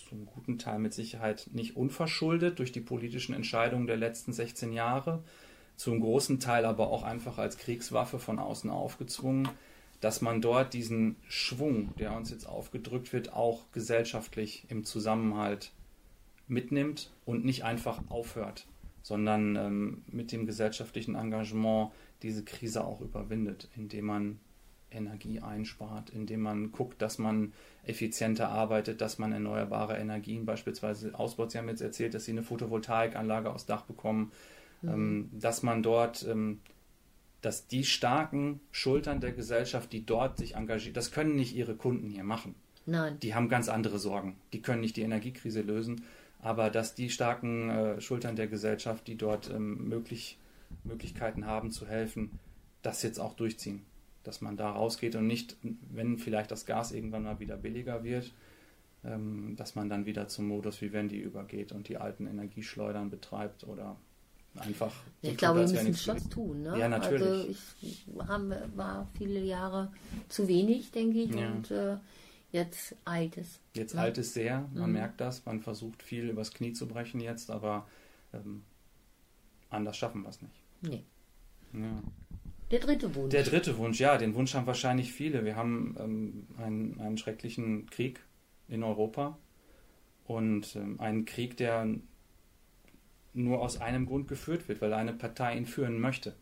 [0.10, 5.24] zum guten Teil mit Sicherheit nicht unverschuldet durch die politischen Entscheidungen der letzten 16 Jahre,
[5.76, 9.48] zum großen Teil aber auch einfach als Kriegswaffe von außen aufgezwungen,
[10.02, 15.72] dass man dort diesen Schwung, der uns jetzt aufgedrückt wird, auch gesellschaftlich im Zusammenhalt
[16.48, 18.66] mitnimmt und nicht einfach aufhört,
[19.04, 21.92] sondern ähm, mit dem gesellschaftlichen Engagement
[22.24, 24.40] diese Krise auch überwindet, indem man
[24.92, 31.52] Energie einspart, indem man guckt, dass man effizienter arbeitet, dass man erneuerbare Energien beispielsweise ausbaut.
[31.52, 34.32] Sie haben jetzt erzählt, dass Sie eine Photovoltaikanlage aufs Dach bekommen,
[34.84, 36.60] ähm, dass man dort, ähm,
[37.42, 42.10] dass die starken Schultern der Gesellschaft, die dort sich engagieren, das können nicht Ihre Kunden
[42.10, 42.56] hier machen.
[42.86, 43.20] Nein.
[43.20, 44.36] Die haben ganz andere Sorgen.
[44.54, 46.04] Die können nicht die Energiekrise lösen,
[46.42, 50.38] aber dass die starken äh, Schultern der Gesellschaft, die dort ähm, möglich,
[50.84, 52.40] Möglichkeiten haben zu helfen,
[52.82, 53.86] das jetzt auch durchziehen.
[54.24, 58.34] Dass man da rausgeht und nicht, wenn vielleicht das Gas irgendwann mal wieder billiger wird,
[59.04, 63.96] ähm, dass man dann wieder zum Modus Vivendi übergeht und die alten Energieschleudern betreibt oder
[64.58, 64.92] einfach.
[65.22, 66.30] so Ich glaube, wir müssen Schluss gewesen.
[66.32, 66.62] tun.
[66.64, 66.78] Ne?
[66.78, 67.22] Ja, natürlich.
[67.22, 69.92] Also ich haben, war viele Jahre
[70.28, 71.34] zu wenig, denke ich.
[71.34, 71.52] Ja.
[71.52, 71.98] Und äh,
[72.52, 73.62] jetzt eilt es.
[73.76, 74.02] Jetzt Ja.
[74.02, 74.94] alt ist sehr, man Mhm.
[74.98, 77.88] merkt das, man versucht viel übers Knie zu brechen jetzt, aber
[78.34, 78.64] ähm,
[79.70, 80.56] anders schaffen wir es nicht.
[80.82, 81.04] Nee.
[81.72, 82.02] Ja.
[82.72, 83.32] Der dritte Wunsch.
[83.32, 85.44] Der dritte Wunsch, ja, den Wunsch haben wahrscheinlich viele.
[85.44, 88.22] Wir haben ähm, einen, einen schrecklichen Krieg
[88.68, 89.38] in Europa
[90.26, 91.88] und ähm, einen Krieg, der
[93.34, 96.36] nur aus einem Grund geführt wird, weil eine Partei ihn führen möchte.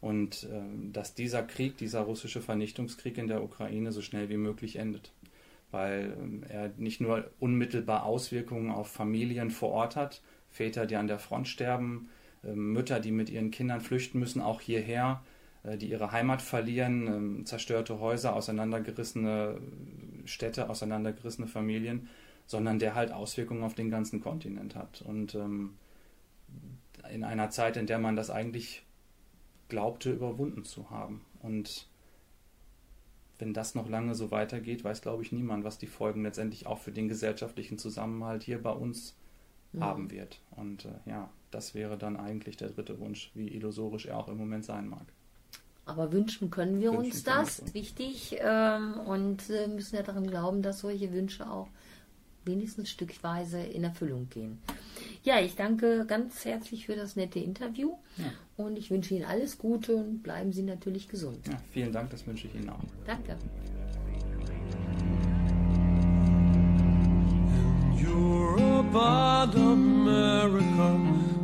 [0.00, 4.76] Und ähm, dass dieser Krieg, dieser russische Vernichtungskrieg in der Ukraine so schnell wie möglich
[4.76, 5.12] endet.
[5.70, 11.08] Weil ähm, er nicht nur unmittelbar Auswirkungen auf Familien vor Ort hat, Väter, die an
[11.08, 12.08] der Front sterben,
[12.42, 17.06] ähm, Mütter, die mit ihren Kindern flüchten müssen, auch hierher, äh, die ihre Heimat verlieren,
[17.06, 19.60] ähm, zerstörte Häuser, auseinandergerissene
[20.24, 22.08] Städte, auseinandergerissene Familien,
[22.46, 25.02] sondern der halt Auswirkungen auf den ganzen Kontinent hat.
[25.02, 25.74] Und ähm,
[27.12, 28.84] in einer Zeit, in der man das eigentlich
[29.68, 31.24] glaubte, überwunden zu haben.
[31.40, 31.88] Und
[33.38, 36.78] wenn das noch lange so weitergeht, weiß, glaube ich, niemand, was die Folgen letztendlich auch
[36.78, 39.14] für den gesellschaftlichen Zusammenhalt hier bei uns
[39.78, 40.40] haben wird.
[40.50, 44.38] Und äh, ja, das wäre dann eigentlich der dritte Wunsch, wie illusorisch er auch im
[44.38, 45.06] Moment sein mag.
[45.88, 47.74] Aber wünschen können wir Wünschen uns wir das, uns.
[47.74, 48.36] wichtig.
[48.40, 51.68] Ähm, und äh, müssen ja daran glauben, dass solche Wünsche auch
[52.44, 54.58] wenigstens stückweise in Erfüllung gehen.
[55.22, 58.24] Ja, ich danke ganz herzlich für das nette Interview Ja.
[58.56, 61.46] und ich wünsche Ihnen alles Gute und bleiben Sie natürlich gesund.
[61.46, 62.80] Ja, vielen Dank, das wünsche ich Ihnen auch.
[63.06, 63.36] Danke.
[67.96, 71.00] Europe and America,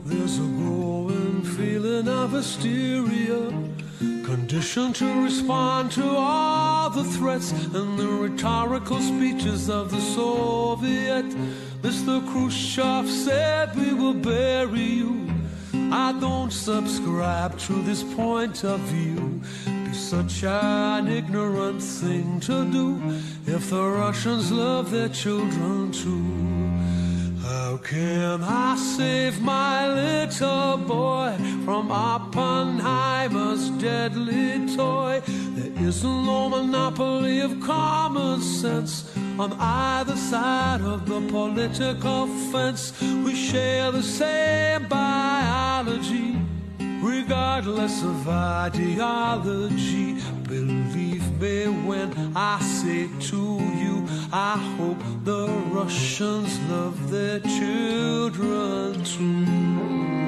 [0.07, 3.51] there's a growing feeling of hysteria.
[4.35, 11.27] Conditioned to respond to all the threats and the rhetorical speeches of the Soviet.
[11.83, 12.21] Mr.
[12.33, 15.33] Khrushchev said we will bury you.
[15.93, 19.41] I don't subscribe to this point of view.
[19.67, 23.01] Be such an ignorant thing to do
[23.47, 26.74] if the Russians love their children too.
[27.55, 35.23] How can I save my little boy from Oppenheimer's deadly toy?
[35.27, 42.93] There isn't no monopoly of common sense on either side of the political fence.
[43.01, 46.37] We share the same biology,
[46.81, 50.21] regardless of ideology.
[50.43, 53.43] Believe me when I say to
[53.83, 60.24] you, I hope the Russians love their children too.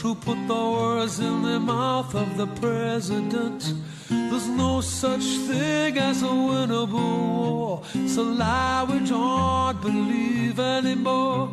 [0.00, 3.74] To put the words in the mouth of the president.
[4.08, 7.82] There's no such thing as a winnable war.
[7.92, 11.50] It's a lie we don't believe anymore.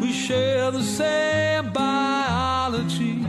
[0.00, 3.26] We share the same biology,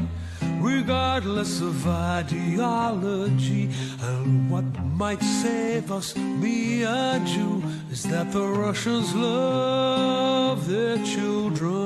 [0.61, 3.71] regardless of ideology.
[4.01, 7.61] And what might save us, me and you,
[7.91, 11.80] is that the Russians love their children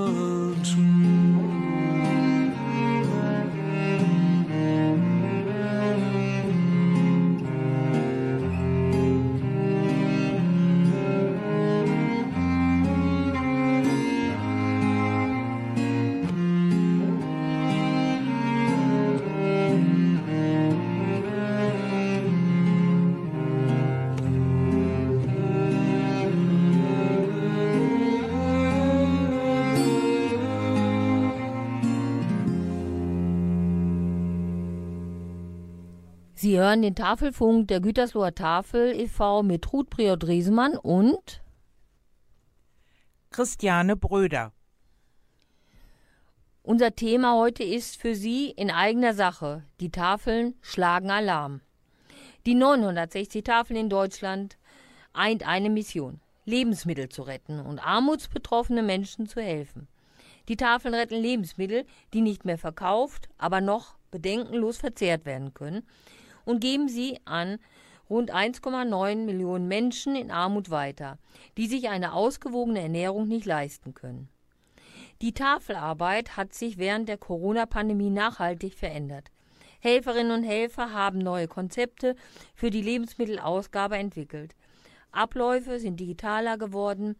[36.56, 39.44] Sie hören den Tafelfunk der Gütersloher Tafel e.V.
[39.44, 41.44] mit Ruth Priot-Riesemann und
[43.30, 44.54] Christiane Bröder.
[46.64, 49.66] unser Thema heute ist für Sie in eigener Sache.
[49.82, 51.60] Die Tafeln schlagen Alarm.
[52.46, 54.58] Die 960 Tafeln in Deutschland
[55.12, 59.90] eint eine Mission, Lebensmittel zu retten und armutsbetroffene Menschen zu helfen.
[60.48, 61.84] Die Tafeln retten Lebensmittel,
[62.14, 65.84] die nicht mehr verkauft, aber noch bedenkenlos verzehrt werden können
[66.46, 67.60] und geben sie an
[68.10, 71.18] rund 1,9 Millionen Menschen in Armut weiter,
[71.58, 74.30] die sich eine ausgewogene Ernährung nicht leisten können.
[75.22, 79.32] Die Tafelarbeit hat sich während der Corona-Pandemie nachhaltig verändert.
[79.80, 82.16] Helferinnen und Helfer haben neue Konzepte
[82.54, 84.56] für die Lebensmittelausgabe entwickelt.
[85.12, 87.16] Abläufe sind digitaler geworden.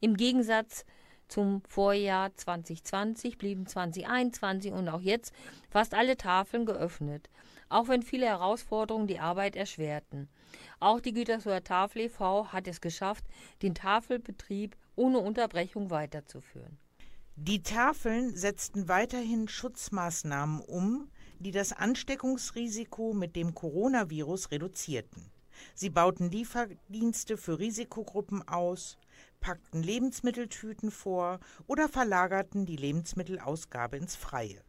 [0.00, 0.84] Im Gegensatz
[1.28, 5.32] zum Vorjahr 2020 blieben 2021 und auch jetzt
[5.70, 7.30] fast alle Tafeln geöffnet,
[7.74, 10.28] auch wenn viele Herausforderungen die Arbeit erschwerten.
[10.78, 12.52] Auch die Gütersloher Tafel e.V.
[12.52, 13.24] hat es geschafft,
[13.62, 16.78] den Tafelbetrieb ohne Unterbrechung weiterzuführen.
[17.34, 21.10] Die Tafeln setzten weiterhin Schutzmaßnahmen um,
[21.40, 25.32] die das Ansteckungsrisiko mit dem Coronavirus reduzierten.
[25.74, 28.98] Sie bauten Lieferdienste für Risikogruppen aus,
[29.40, 34.62] packten Lebensmitteltüten vor oder verlagerten die Lebensmittelausgabe ins Freie.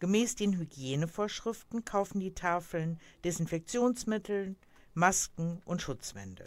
[0.00, 4.54] Gemäß den Hygienevorschriften kaufen die Tafeln Desinfektionsmittel,
[4.94, 6.44] Masken und Schutzwände.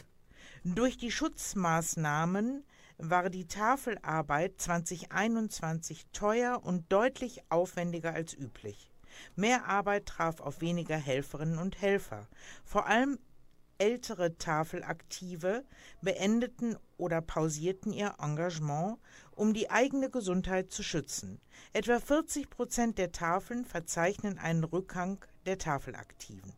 [0.64, 2.64] Durch die Schutzmaßnahmen
[2.98, 8.92] war die Tafelarbeit 2021 teuer und deutlich aufwendiger als üblich.
[9.36, 12.28] Mehr Arbeit traf auf weniger Helferinnen und Helfer.
[12.64, 13.18] Vor allem
[13.82, 15.66] ältere Tafelaktive
[16.04, 19.00] beendeten oder pausierten ihr Engagement,
[19.32, 21.42] um die eigene Gesundheit zu schützen.
[21.74, 26.54] Etwa 40 Prozent der Tafeln verzeichnen einen Rückgang der Tafelaktiven.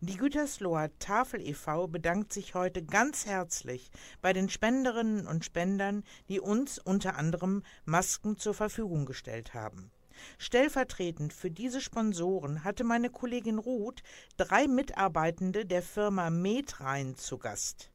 [0.00, 1.86] Die Gütersloher Tafel e.V.
[1.86, 8.36] bedankt sich heute ganz herzlich bei den Spenderinnen und Spendern, die uns unter anderem Masken
[8.36, 9.92] zur Verfügung gestellt haben.
[10.38, 14.02] Stellvertretend für diese Sponsoren hatte meine Kollegin Ruth
[14.36, 17.90] drei Mitarbeitende der Firma Metrein zu Gast.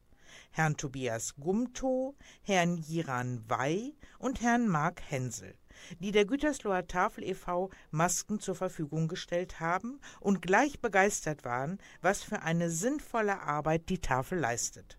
[0.51, 5.55] Herrn Tobias Gumtow, Herrn Jiran Wey und Herrn Mark Hensel,
[5.99, 7.69] die der Gütersloher Tafel e.V.
[7.89, 13.99] Masken zur Verfügung gestellt haben und gleich begeistert waren, was für eine sinnvolle Arbeit die
[13.99, 14.97] Tafel leistet.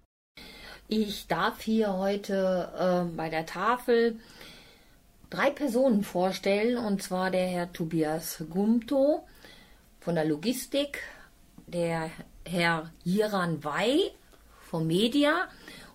[0.88, 4.18] Ich darf hier heute äh, bei der Tafel
[5.32, 9.26] drei Personen vorstellen, und zwar der Herr Tobias Gumto
[10.00, 11.00] von der Logistik,
[11.66, 12.10] der
[12.46, 14.10] Herr Jiran Wey
[14.60, 15.48] vom Media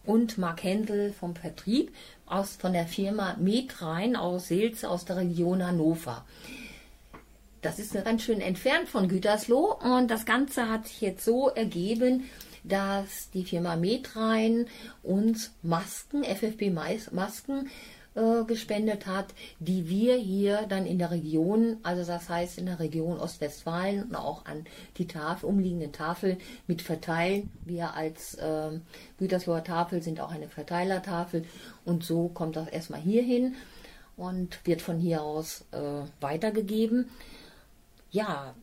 [0.06, 1.94] und Mark Händel vom Vertrieb
[2.26, 6.26] aus, von der Firma Metrein aus Seelze aus der Region Hannover.
[7.62, 12.24] Das ist ganz schön entfernt von Gütersloh und das Ganze hat sich jetzt so ergeben,
[12.64, 14.66] dass die Firma Metrein
[15.04, 17.70] uns Masken, FFP-Masken
[18.18, 19.28] äh, gespendet hat,
[19.59, 24.15] die wir hier dann in der Region, also das heißt in der Region Ostwestfalen und
[24.15, 24.65] auch an
[24.97, 27.51] die Tafel, umliegenden Tafel mit verteilen.
[27.63, 28.72] Wir als äh,
[29.20, 31.45] Gütersloher Tafel sind auch eine Verteilertafel
[31.86, 33.55] und so kommt das erstmal hier hin
[34.15, 37.09] und wird von hier aus äh, weitergegeben.
[38.09, 38.55] Ja,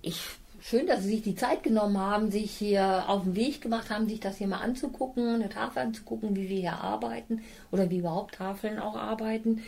[0.00, 0.20] ich
[0.62, 4.08] schön, dass Sie sich die Zeit genommen haben, sich hier auf den Weg gemacht haben,
[4.08, 8.36] sich das hier mal anzugucken, eine Tafel anzugucken, wie wir hier arbeiten oder wie überhaupt
[8.36, 9.62] Tafeln auch arbeiten.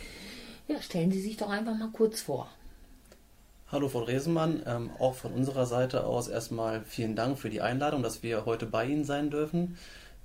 [0.67, 2.49] Ja, stellen Sie sich doch einfach mal kurz vor.
[3.71, 8.03] Hallo Frau Resemann, ähm, auch von unserer Seite aus erstmal vielen Dank für die Einladung,
[8.03, 9.77] dass wir heute bei Ihnen sein dürfen.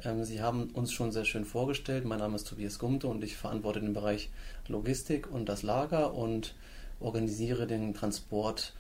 [0.05, 2.05] Ähm, Sie haben uns schon sehr schön vorgestellt.
[2.05, 4.31] Mein Name ist Tobias Gumte und ich verantworte den Bereich
[4.69, 6.55] Logistik und das Lager und
[7.01, 8.75] organisiere den Transport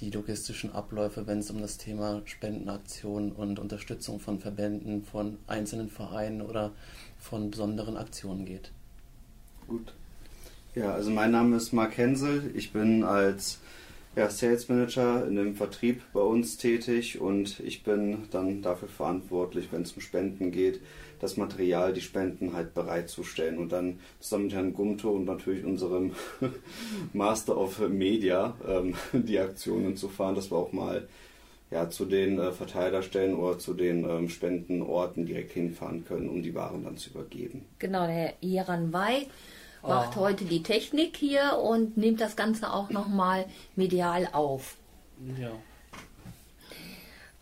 [0.00, 5.88] die logistischen Abläufe, wenn es um das Thema Spendenaktionen und Unterstützung von Verbänden, von einzelnen
[5.88, 6.72] Vereinen oder
[7.18, 8.72] von besonderen Aktionen geht.
[9.68, 9.94] Gut.
[10.74, 12.50] Ja, also mein Name ist Mark Hensel.
[12.54, 13.60] Ich bin als
[14.16, 19.68] ja, Sales Manager in dem Vertrieb bei uns tätig und ich bin dann dafür verantwortlich,
[19.70, 20.80] wenn es um Spenden geht,
[21.24, 26.12] das Material, die Spenden halt bereitzustellen und dann zusammen mit Herrn Gumto und natürlich unserem
[27.12, 31.08] Master of Media ähm, die Aktionen zu fahren, dass wir auch mal
[31.70, 36.54] ja, zu den äh, Verteilerstellen oder zu den ähm, Spendenorten direkt hinfahren können, um die
[36.54, 37.64] Waren dann zu übergeben.
[37.78, 39.26] Genau, der Herr Jeran Wey
[39.82, 43.44] macht heute die Technik hier und nimmt das Ganze auch nochmal
[43.76, 44.76] medial auf.
[45.38, 45.52] Ja.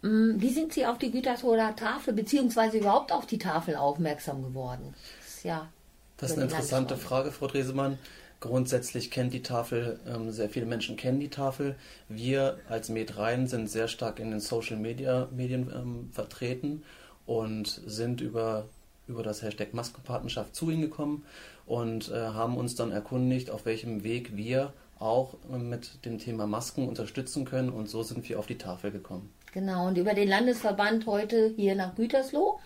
[0.03, 4.95] Mm, Wie sind Sie auf die Gütersloher Tafel beziehungsweise überhaupt auf die Tafel aufmerksam geworden?
[5.21, 5.69] Das ist ja
[6.17, 6.97] Das ist eine interessante.
[6.97, 7.99] Frage, Frau Dresemann.
[8.41, 11.77] Grundsätzlich kennt die Tafel, ähm, sehr viele Menschen kennen die Tafel.
[12.09, 16.83] Wir als Medrein sind sehr stark in den Social Media Medien ähm, vertreten
[17.25, 18.67] und sind über,
[19.07, 21.25] über das Hashtag Maskenpartnerschaft zu ihnen gekommen
[21.67, 26.49] und äh, haben uns dann erkundigt, auf welchem Weg wir auch äh, mit dem Thema
[26.49, 29.31] Masken unterstützen können und so sind wir auf die Tafel gekommen.
[29.53, 32.59] Genau, und über den Landesverband heute hier nach Gütersloh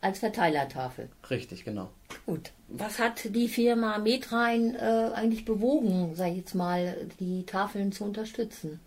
[0.00, 1.10] als Verteilertafel.
[1.28, 1.90] Richtig, genau.
[2.26, 2.52] Gut.
[2.68, 8.04] Was hat die Firma Metrein äh, eigentlich bewogen, sag ich jetzt mal, die Tafeln zu
[8.04, 8.80] unterstützen?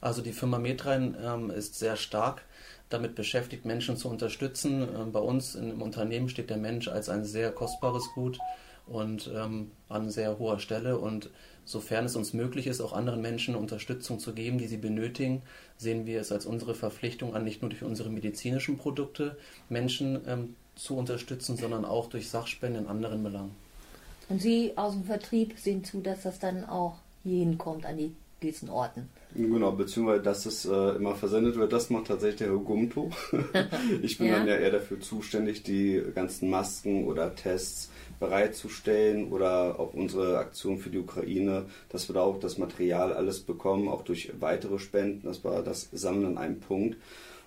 [0.00, 2.42] Also die Firma Metrein ähm, ist sehr stark
[2.90, 4.86] damit beschäftigt, Menschen zu unterstützen.
[4.94, 8.38] Ähm, bei uns im Unternehmen steht der Mensch als ein sehr kostbares Gut
[8.86, 10.98] und ähm, an sehr hoher Stelle.
[10.98, 11.30] Und
[11.64, 15.42] sofern es uns möglich ist, auch anderen Menschen Unterstützung zu geben, die sie benötigen,
[15.76, 19.36] sehen wir es als unsere Verpflichtung an, nicht nur durch unsere medizinischen Produkte
[19.68, 23.54] Menschen ähm, zu unterstützen, sondern auch durch Sachspenden in anderen Belangen.
[24.28, 28.12] Und Sie aus dem Vertrieb sehen zu, dass das dann auch hier hinkommt an die
[28.40, 29.08] gewissen Orten.
[29.34, 33.10] Genau, beziehungsweise dass es äh, immer versendet wird, das macht tatsächlich der Herr Gumto.
[34.02, 34.38] ich bin Ja.
[34.38, 37.90] dann ja eher dafür zuständig, die ganzen Masken oder Tests
[38.22, 43.40] bereitzustellen oder auch unsere Aktion für die Ukraine, dass wir da auch das Material alles
[43.40, 45.26] bekommen, auch durch weitere Spenden.
[45.26, 46.96] Das war das Sammeln an einem Punkt.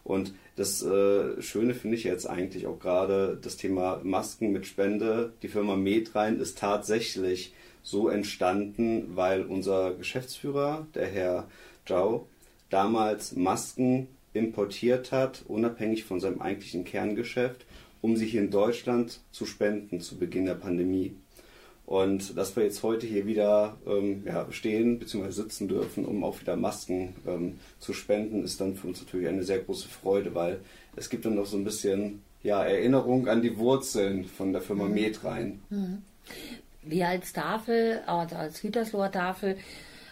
[0.03, 5.31] Und das äh, Schöne finde ich jetzt eigentlich auch gerade das Thema Masken mit Spende.
[5.41, 11.47] Die Firma Medrein ist tatsächlich so entstanden, weil unser Geschäftsführer, der Herr
[11.87, 12.27] Zhao,
[12.69, 17.64] damals Masken importiert hat, unabhängig von seinem eigentlichen Kerngeschäft,
[18.05, 21.15] um sie hier in Deutschland zu spenden zu Beginn der Pandemie.
[21.87, 25.31] Und dass wir jetzt heute hier wieder ähm, ja, stehen bzw.
[25.31, 29.41] sitzen dürfen, um auch wieder Masken ähm, zu spenden, ist dann für uns natürlich eine
[29.41, 30.59] sehr große Freude, weil
[30.95, 34.87] es gibt dann noch so ein bisschen ja, Erinnerung an die Wurzeln von der Firma
[34.87, 35.61] Metrein.
[36.83, 39.57] Wir als Tafel, also als Gütersloher Tafel,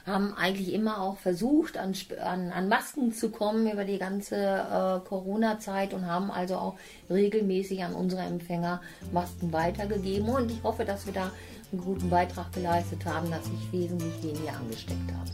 [0.06, 5.08] haben eigentlich immer auch versucht, an, an, an Masken zu kommen über die ganze äh,
[5.08, 6.76] Corona-Zeit und haben also auch
[7.10, 8.82] regelmäßig an unsere Empfänger
[9.14, 10.28] Masken weitergegeben.
[10.30, 11.32] Und ich hoffe, dass wir da
[11.72, 15.32] einen guten Beitrag geleistet haben, dass sich wesentlich weniger angesteckt haben.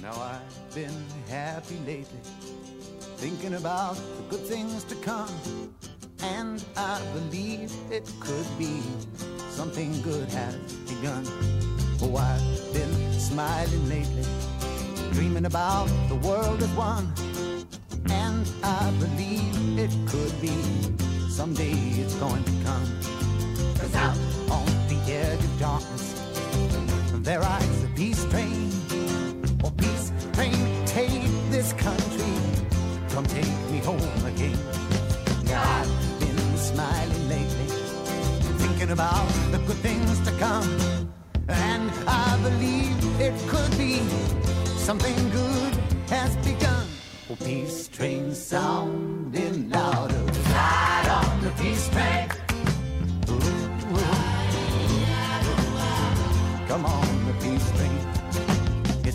[0.00, 0.90] Now I've been
[1.28, 2.06] happy lately,
[3.18, 5.30] thinking about the good things to come.
[6.22, 8.80] And I believe it could be
[9.50, 10.56] something good has
[10.88, 11.71] begun.
[12.04, 14.24] Oh, I've been smiling lately,
[15.12, 17.12] dreaming about the world as one.
[18.10, 20.52] And I believe it could be
[21.30, 21.70] someday
[22.02, 22.86] it's going to come.
[23.78, 24.18] Cause out
[24.50, 26.20] on the edge of darkness,
[27.22, 28.72] there rides a peace train.
[29.62, 32.34] Oh, peace train, take this country.
[33.10, 34.58] Come take me home again.
[35.44, 37.68] Now I've been smiling lately,
[38.58, 40.91] thinking about the good things to come.
[42.06, 44.00] I believe it could be
[44.76, 45.74] something good
[46.08, 46.86] has begun.
[47.44, 50.24] Peace train sounding louder.
[50.52, 52.28] Ride on the peace train.
[53.30, 54.32] Ooh, ooh.
[56.68, 57.98] Come on, the peace train.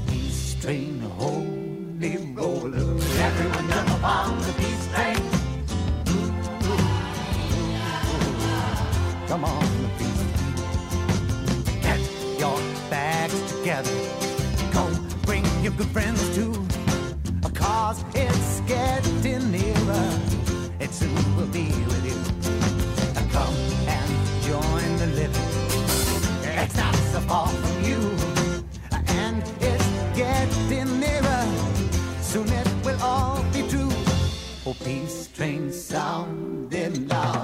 [0.08, 2.98] Peace train, holy roller.
[3.28, 5.22] Everyone jump on the peace train.
[9.28, 9.77] Come on,
[13.68, 13.92] together.
[14.72, 14.90] Go
[15.24, 16.54] bring your good friends too.
[17.54, 20.10] Cause it's getting nearer.
[20.80, 22.20] It soon will be with you.
[23.36, 23.56] Come
[23.98, 24.10] and
[24.48, 25.50] join the living.
[26.64, 28.00] It's not so far from you.
[29.24, 31.44] And it's getting nearer.
[32.22, 33.92] Soon it will all be true.
[34.66, 37.37] Oh, peace train sounding louder.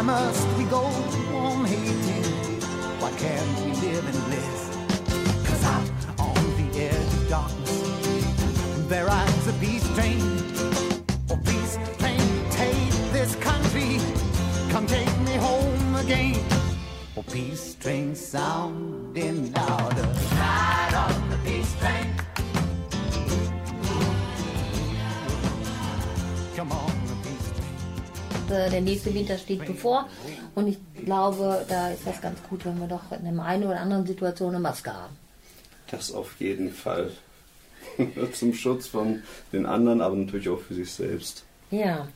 [0.00, 2.24] Why must we go on hating?
[3.00, 3.69] Why can't we
[28.80, 30.08] Der nächste Winter steht bevor
[30.54, 33.78] und ich glaube, da ist das ganz gut, wenn wir doch in der einen oder
[33.78, 35.14] anderen Situation eine Maske haben.
[35.90, 37.10] Das auf jeden Fall.
[38.32, 39.20] Zum Schutz von
[39.52, 41.44] den anderen, aber natürlich auch für sich selbst.
[41.70, 42.08] Ja.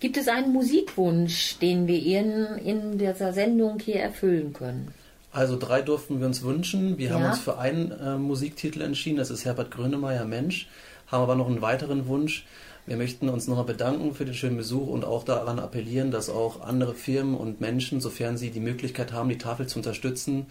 [0.00, 4.94] Gibt es einen Musikwunsch, den wir Ihnen in dieser Sendung hier erfüllen können?
[5.32, 6.96] Also drei durften wir uns wünschen.
[6.96, 7.28] Wir haben Ja.
[7.32, 10.66] uns für einen äh, Musiktitel entschieden, das ist Herbert Grönemeyer Mensch,
[11.08, 12.46] haben aber noch einen weiteren Wunsch.
[12.90, 16.62] Wir möchten uns nochmal bedanken für den schönen Besuch und auch daran appellieren, dass auch
[16.62, 20.46] andere Firmen und Menschen, sofern sie die Möglichkeit haben, die Tafel zu unterstützen,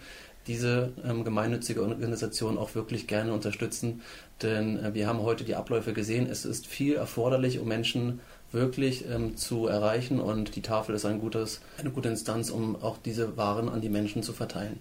[0.46, 4.00] diese ähm, gemeinnützige Organisation auch wirklich gerne unterstützen.
[4.40, 6.30] Denn äh, wir haben heute die Abläufe gesehen.
[6.30, 8.20] Es ist viel erforderlich, um Menschen
[8.52, 12.96] wirklich ähm, zu erreichen und die Tafel ist ein gutes, eine gute Instanz, um auch
[12.96, 14.78] diese Waren an die Menschen zu verteilen.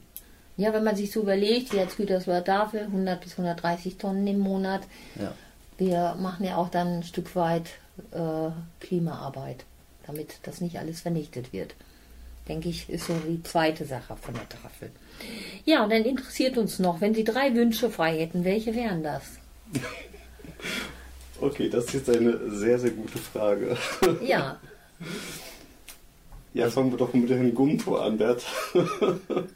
[0.56, 4.40] Ja, wenn man sich so überlegt, wir als Gütersloher Tafel, 100 bis 130 Tonnen im
[4.40, 4.84] Monat,
[5.20, 5.34] Ja.
[5.80, 7.68] Wir machen ja auch dann ein Stück weit
[8.12, 8.50] äh,
[8.80, 9.66] Klimaarbeit,
[10.06, 11.76] damit das nicht alles vernichtet wird.
[12.48, 14.92] Denke ich, ist so die zweite Sache von der Tafel.
[15.66, 19.24] Ja, und dann interessiert uns noch, wenn Sie drei Wünsche frei hätten, welche wären das?
[21.42, 23.78] Okay, das ist jetzt eine sehr, sehr gute Frage.
[24.22, 24.60] Ja,
[26.54, 28.44] Ja, fangen wir doch mit Herrn Gumpo an, Bert.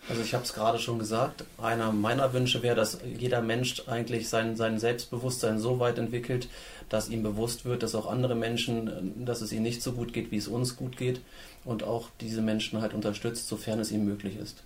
[0.09, 4.29] Also ich habe es gerade schon gesagt, einer meiner Wünsche wäre, dass jeder Mensch eigentlich
[4.29, 6.49] sein, sein Selbstbewusstsein so weit entwickelt,
[6.89, 10.13] dass ihm bewusst wird, dass auch andere Menschen, äh, dass es ihnen nicht so gut
[10.13, 11.21] geht, wie es uns gut geht
[11.65, 14.61] und auch diese Menschen halt unterstützt, sofern es ihm möglich ist.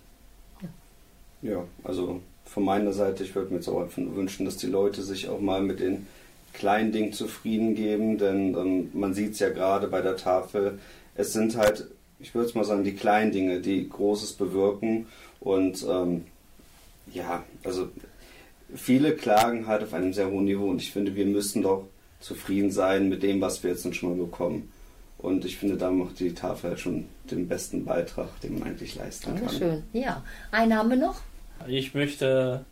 [1.40, 5.28] Ja, also von meiner Seite, ich würde mir jetzt auch wünschen, dass die Leute sich
[5.28, 6.06] auch mal mit den
[6.52, 10.78] kleinen Dingen zufrieden geben, denn ähm, man sieht es ja gerade bei der Tafel,
[11.14, 11.86] es sind halt,
[12.20, 15.06] ich würde es mal sagen, die kleinen Dinge, die Großes bewirken
[15.40, 16.24] und ähm,
[17.12, 17.88] ja, also
[18.74, 21.84] viele klagen halt auf einem sehr hohen Niveau und ich finde, wir müssen doch
[22.20, 24.72] zufrieden sein mit dem, was wir jetzt schon mal bekommen.
[25.18, 28.94] Und ich finde, da macht die Tafel halt schon den besten Beitrag, den man eigentlich
[28.94, 29.48] leisten kann.
[29.50, 29.82] schön.
[29.92, 31.20] Ja, einen haben wir noch.
[31.66, 32.64] Ich möchte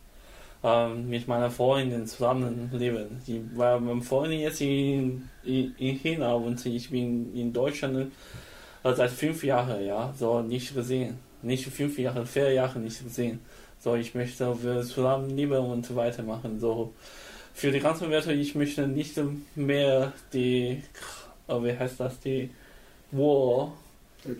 [0.62, 3.20] ähm, mit meiner Freundin zusammenleben.
[3.26, 8.12] Die, weil meine Freundin jetzt in, in, in China und ich bin in Deutschland
[8.86, 11.18] äh, seit fünf Jahren, ja, so nicht gesehen.
[11.42, 13.40] Nicht fünf Jahre, vier Jahre nicht gesehen.
[13.78, 16.58] So, ich möchte wir zusammen leben und weitermachen.
[16.60, 16.92] So,
[17.54, 19.18] für die ganze Welt, ich möchte nicht
[19.54, 20.82] mehr die,
[21.48, 22.50] äh, wie heißt das, die
[23.12, 23.72] War,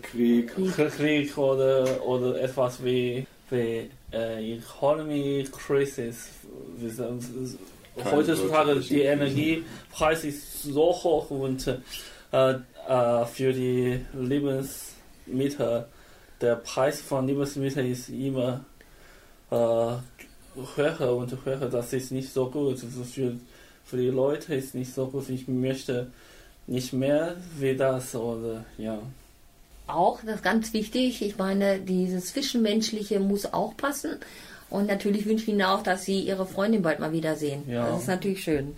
[0.01, 0.53] Krieg.
[0.75, 6.29] Krieg oder, oder etwas wie, wie äh, Economy Crisis.
[8.03, 9.01] Heutzutage die.
[9.01, 11.67] Energiepreis ist so hoch und
[12.31, 12.55] äh,
[12.87, 15.85] äh, für die Lebensmittel,
[16.41, 18.65] der Preis von Lebensmitteln ist immer
[19.51, 19.93] äh,
[20.75, 21.69] höher und höher.
[21.69, 22.83] Das ist nicht so gut.
[22.83, 23.35] Also für,
[23.85, 25.29] für die Leute ist nicht so gut.
[25.29, 26.11] Ich möchte
[26.67, 28.99] nicht mehr wie das oder ja.
[29.87, 31.21] Auch, das ist ganz wichtig.
[31.21, 34.17] Ich meine, dieses Zwischenmenschliche muss auch passen.
[34.69, 37.63] Und natürlich wünsche ich Ihnen auch, dass Sie Ihre Freundin bald mal wiedersehen.
[37.69, 37.89] Ja.
[37.89, 38.75] Das ist natürlich schön.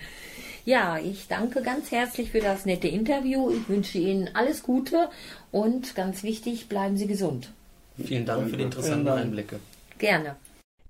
[0.70, 3.50] Ja, ich danke ganz herzlich für das nette Interview.
[3.50, 5.10] Ich wünsche Ihnen alles Gute
[5.52, 7.52] und ganz wichtig, bleiben Sie gesund.
[7.98, 9.08] Vielen Dank für die interessanten.
[9.08, 9.60] Einblicke.
[9.98, 10.36] Gerne.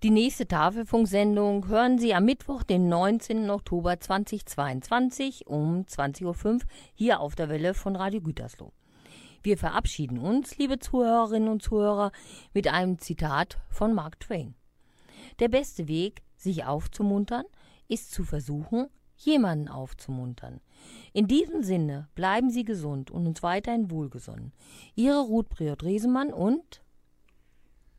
[0.03, 3.49] Die nächste Tafelfunksendung hören Sie am Mittwoch, den 19.
[3.49, 6.59] Oktober 2022 um 20.05 Uhr
[6.93, 8.73] hier auf der Welle von Radio Gütersloh.
[9.43, 12.11] Wir verabschieden uns, liebe Zuhörerinnen und Zuhörer,
[12.53, 14.55] mit einem Zitat von Mark Twain.
[15.39, 17.45] Der beste Weg, sich aufzumuntern,
[17.87, 18.89] ist zu versuchen,
[19.19, 20.61] jemanden aufzumuntern.
[21.13, 24.53] In diesem Sinne bleiben Sie gesund und uns weiterhin wohlgesonnen.
[24.95, 26.81] Ihre Ruth Priot-Resemann und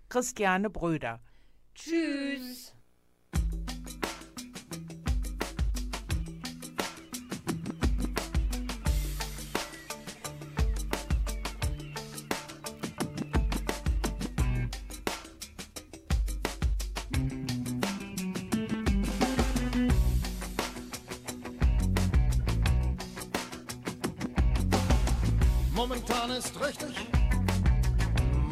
[0.09, 1.21] Christiane Bröder.
[1.75, 2.75] Tschüss.
[26.41, 26.97] Ist richtig,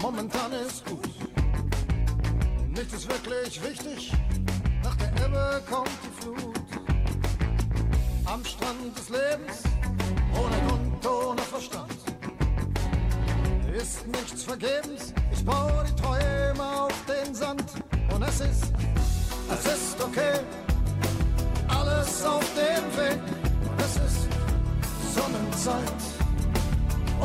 [0.02, 1.08] momentan ist gut.
[2.68, 4.12] Nichts ist wirklich wichtig,
[4.84, 6.60] nach der Ebbe kommt die Flut.
[8.26, 9.62] Am Strand des Lebens,
[10.34, 11.92] ohne Grund, ohne Verstand.
[13.74, 17.64] Ist nichts vergebens, ich baue die Träume auf den Sand.
[18.14, 18.72] Und es ist,
[19.50, 20.40] es ist okay,
[21.68, 23.20] alles auf dem Weg.
[23.64, 24.28] Und es ist
[25.14, 26.17] Sonnenzeit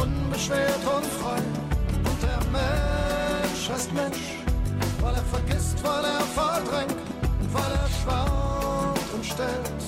[0.01, 1.41] unbeschwert und frei.
[2.09, 4.37] Und der Mensch ist Mensch,
[5.01, 6.95] weil er vergisst, weil er verdrängt,
[7.39, 9.83] und weil er schwant und stellt,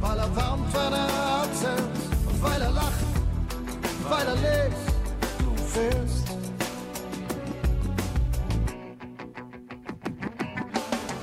[0.00, 1.08] weil er wärmt, wenn er
[1.42, 1.96] erzählt,
[2.28, 3.04] und weil er lacht,
[4.08, 4.76] weil er lebt,
[5.38, 6.26] du fehlst.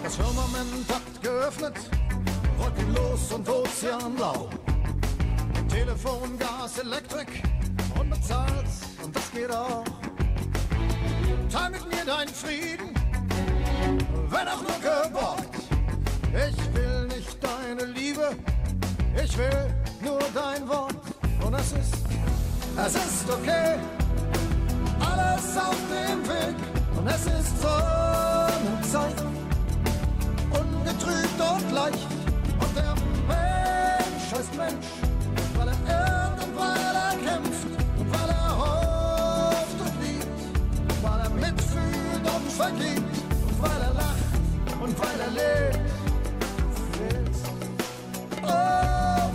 [0.04, 1.78] Das Firmament hat geöffnet,
[2.58, 4.50] wolkenlos und ozeanblau.
[5.70, 7.44] Telefon, Gas, Elektrik,
[9.38, 9.84] geht auch.
[11.52, 12.94] Teil mit mir deinen Frieden,
[14.30, 15.56] wenn auch nur geborgt.
[16.32, 18.36] Ich will nicht deine Liebe,
[19.24, 20.96] ich will nur dein Wort.
[21.46, 21.96] Und es ist,
[22.86, 23.76] es ist okay,
[25.00, 26.56] alles auf dem Weg.
[26.98, 29.24] Und es ist Sonnenzeit,
[30.52, 32.08] ungetrübt und leicht.
[32.60, 32.96] Und der
[33.28, 35.07] Mensch ist Mensch,
[42.58, 42.98] mitfühlt
[43.48, 44.18] und weil er lacht.
[44.82, 45.80] Und weil er lebt.
[48.44, 49.27] Oh,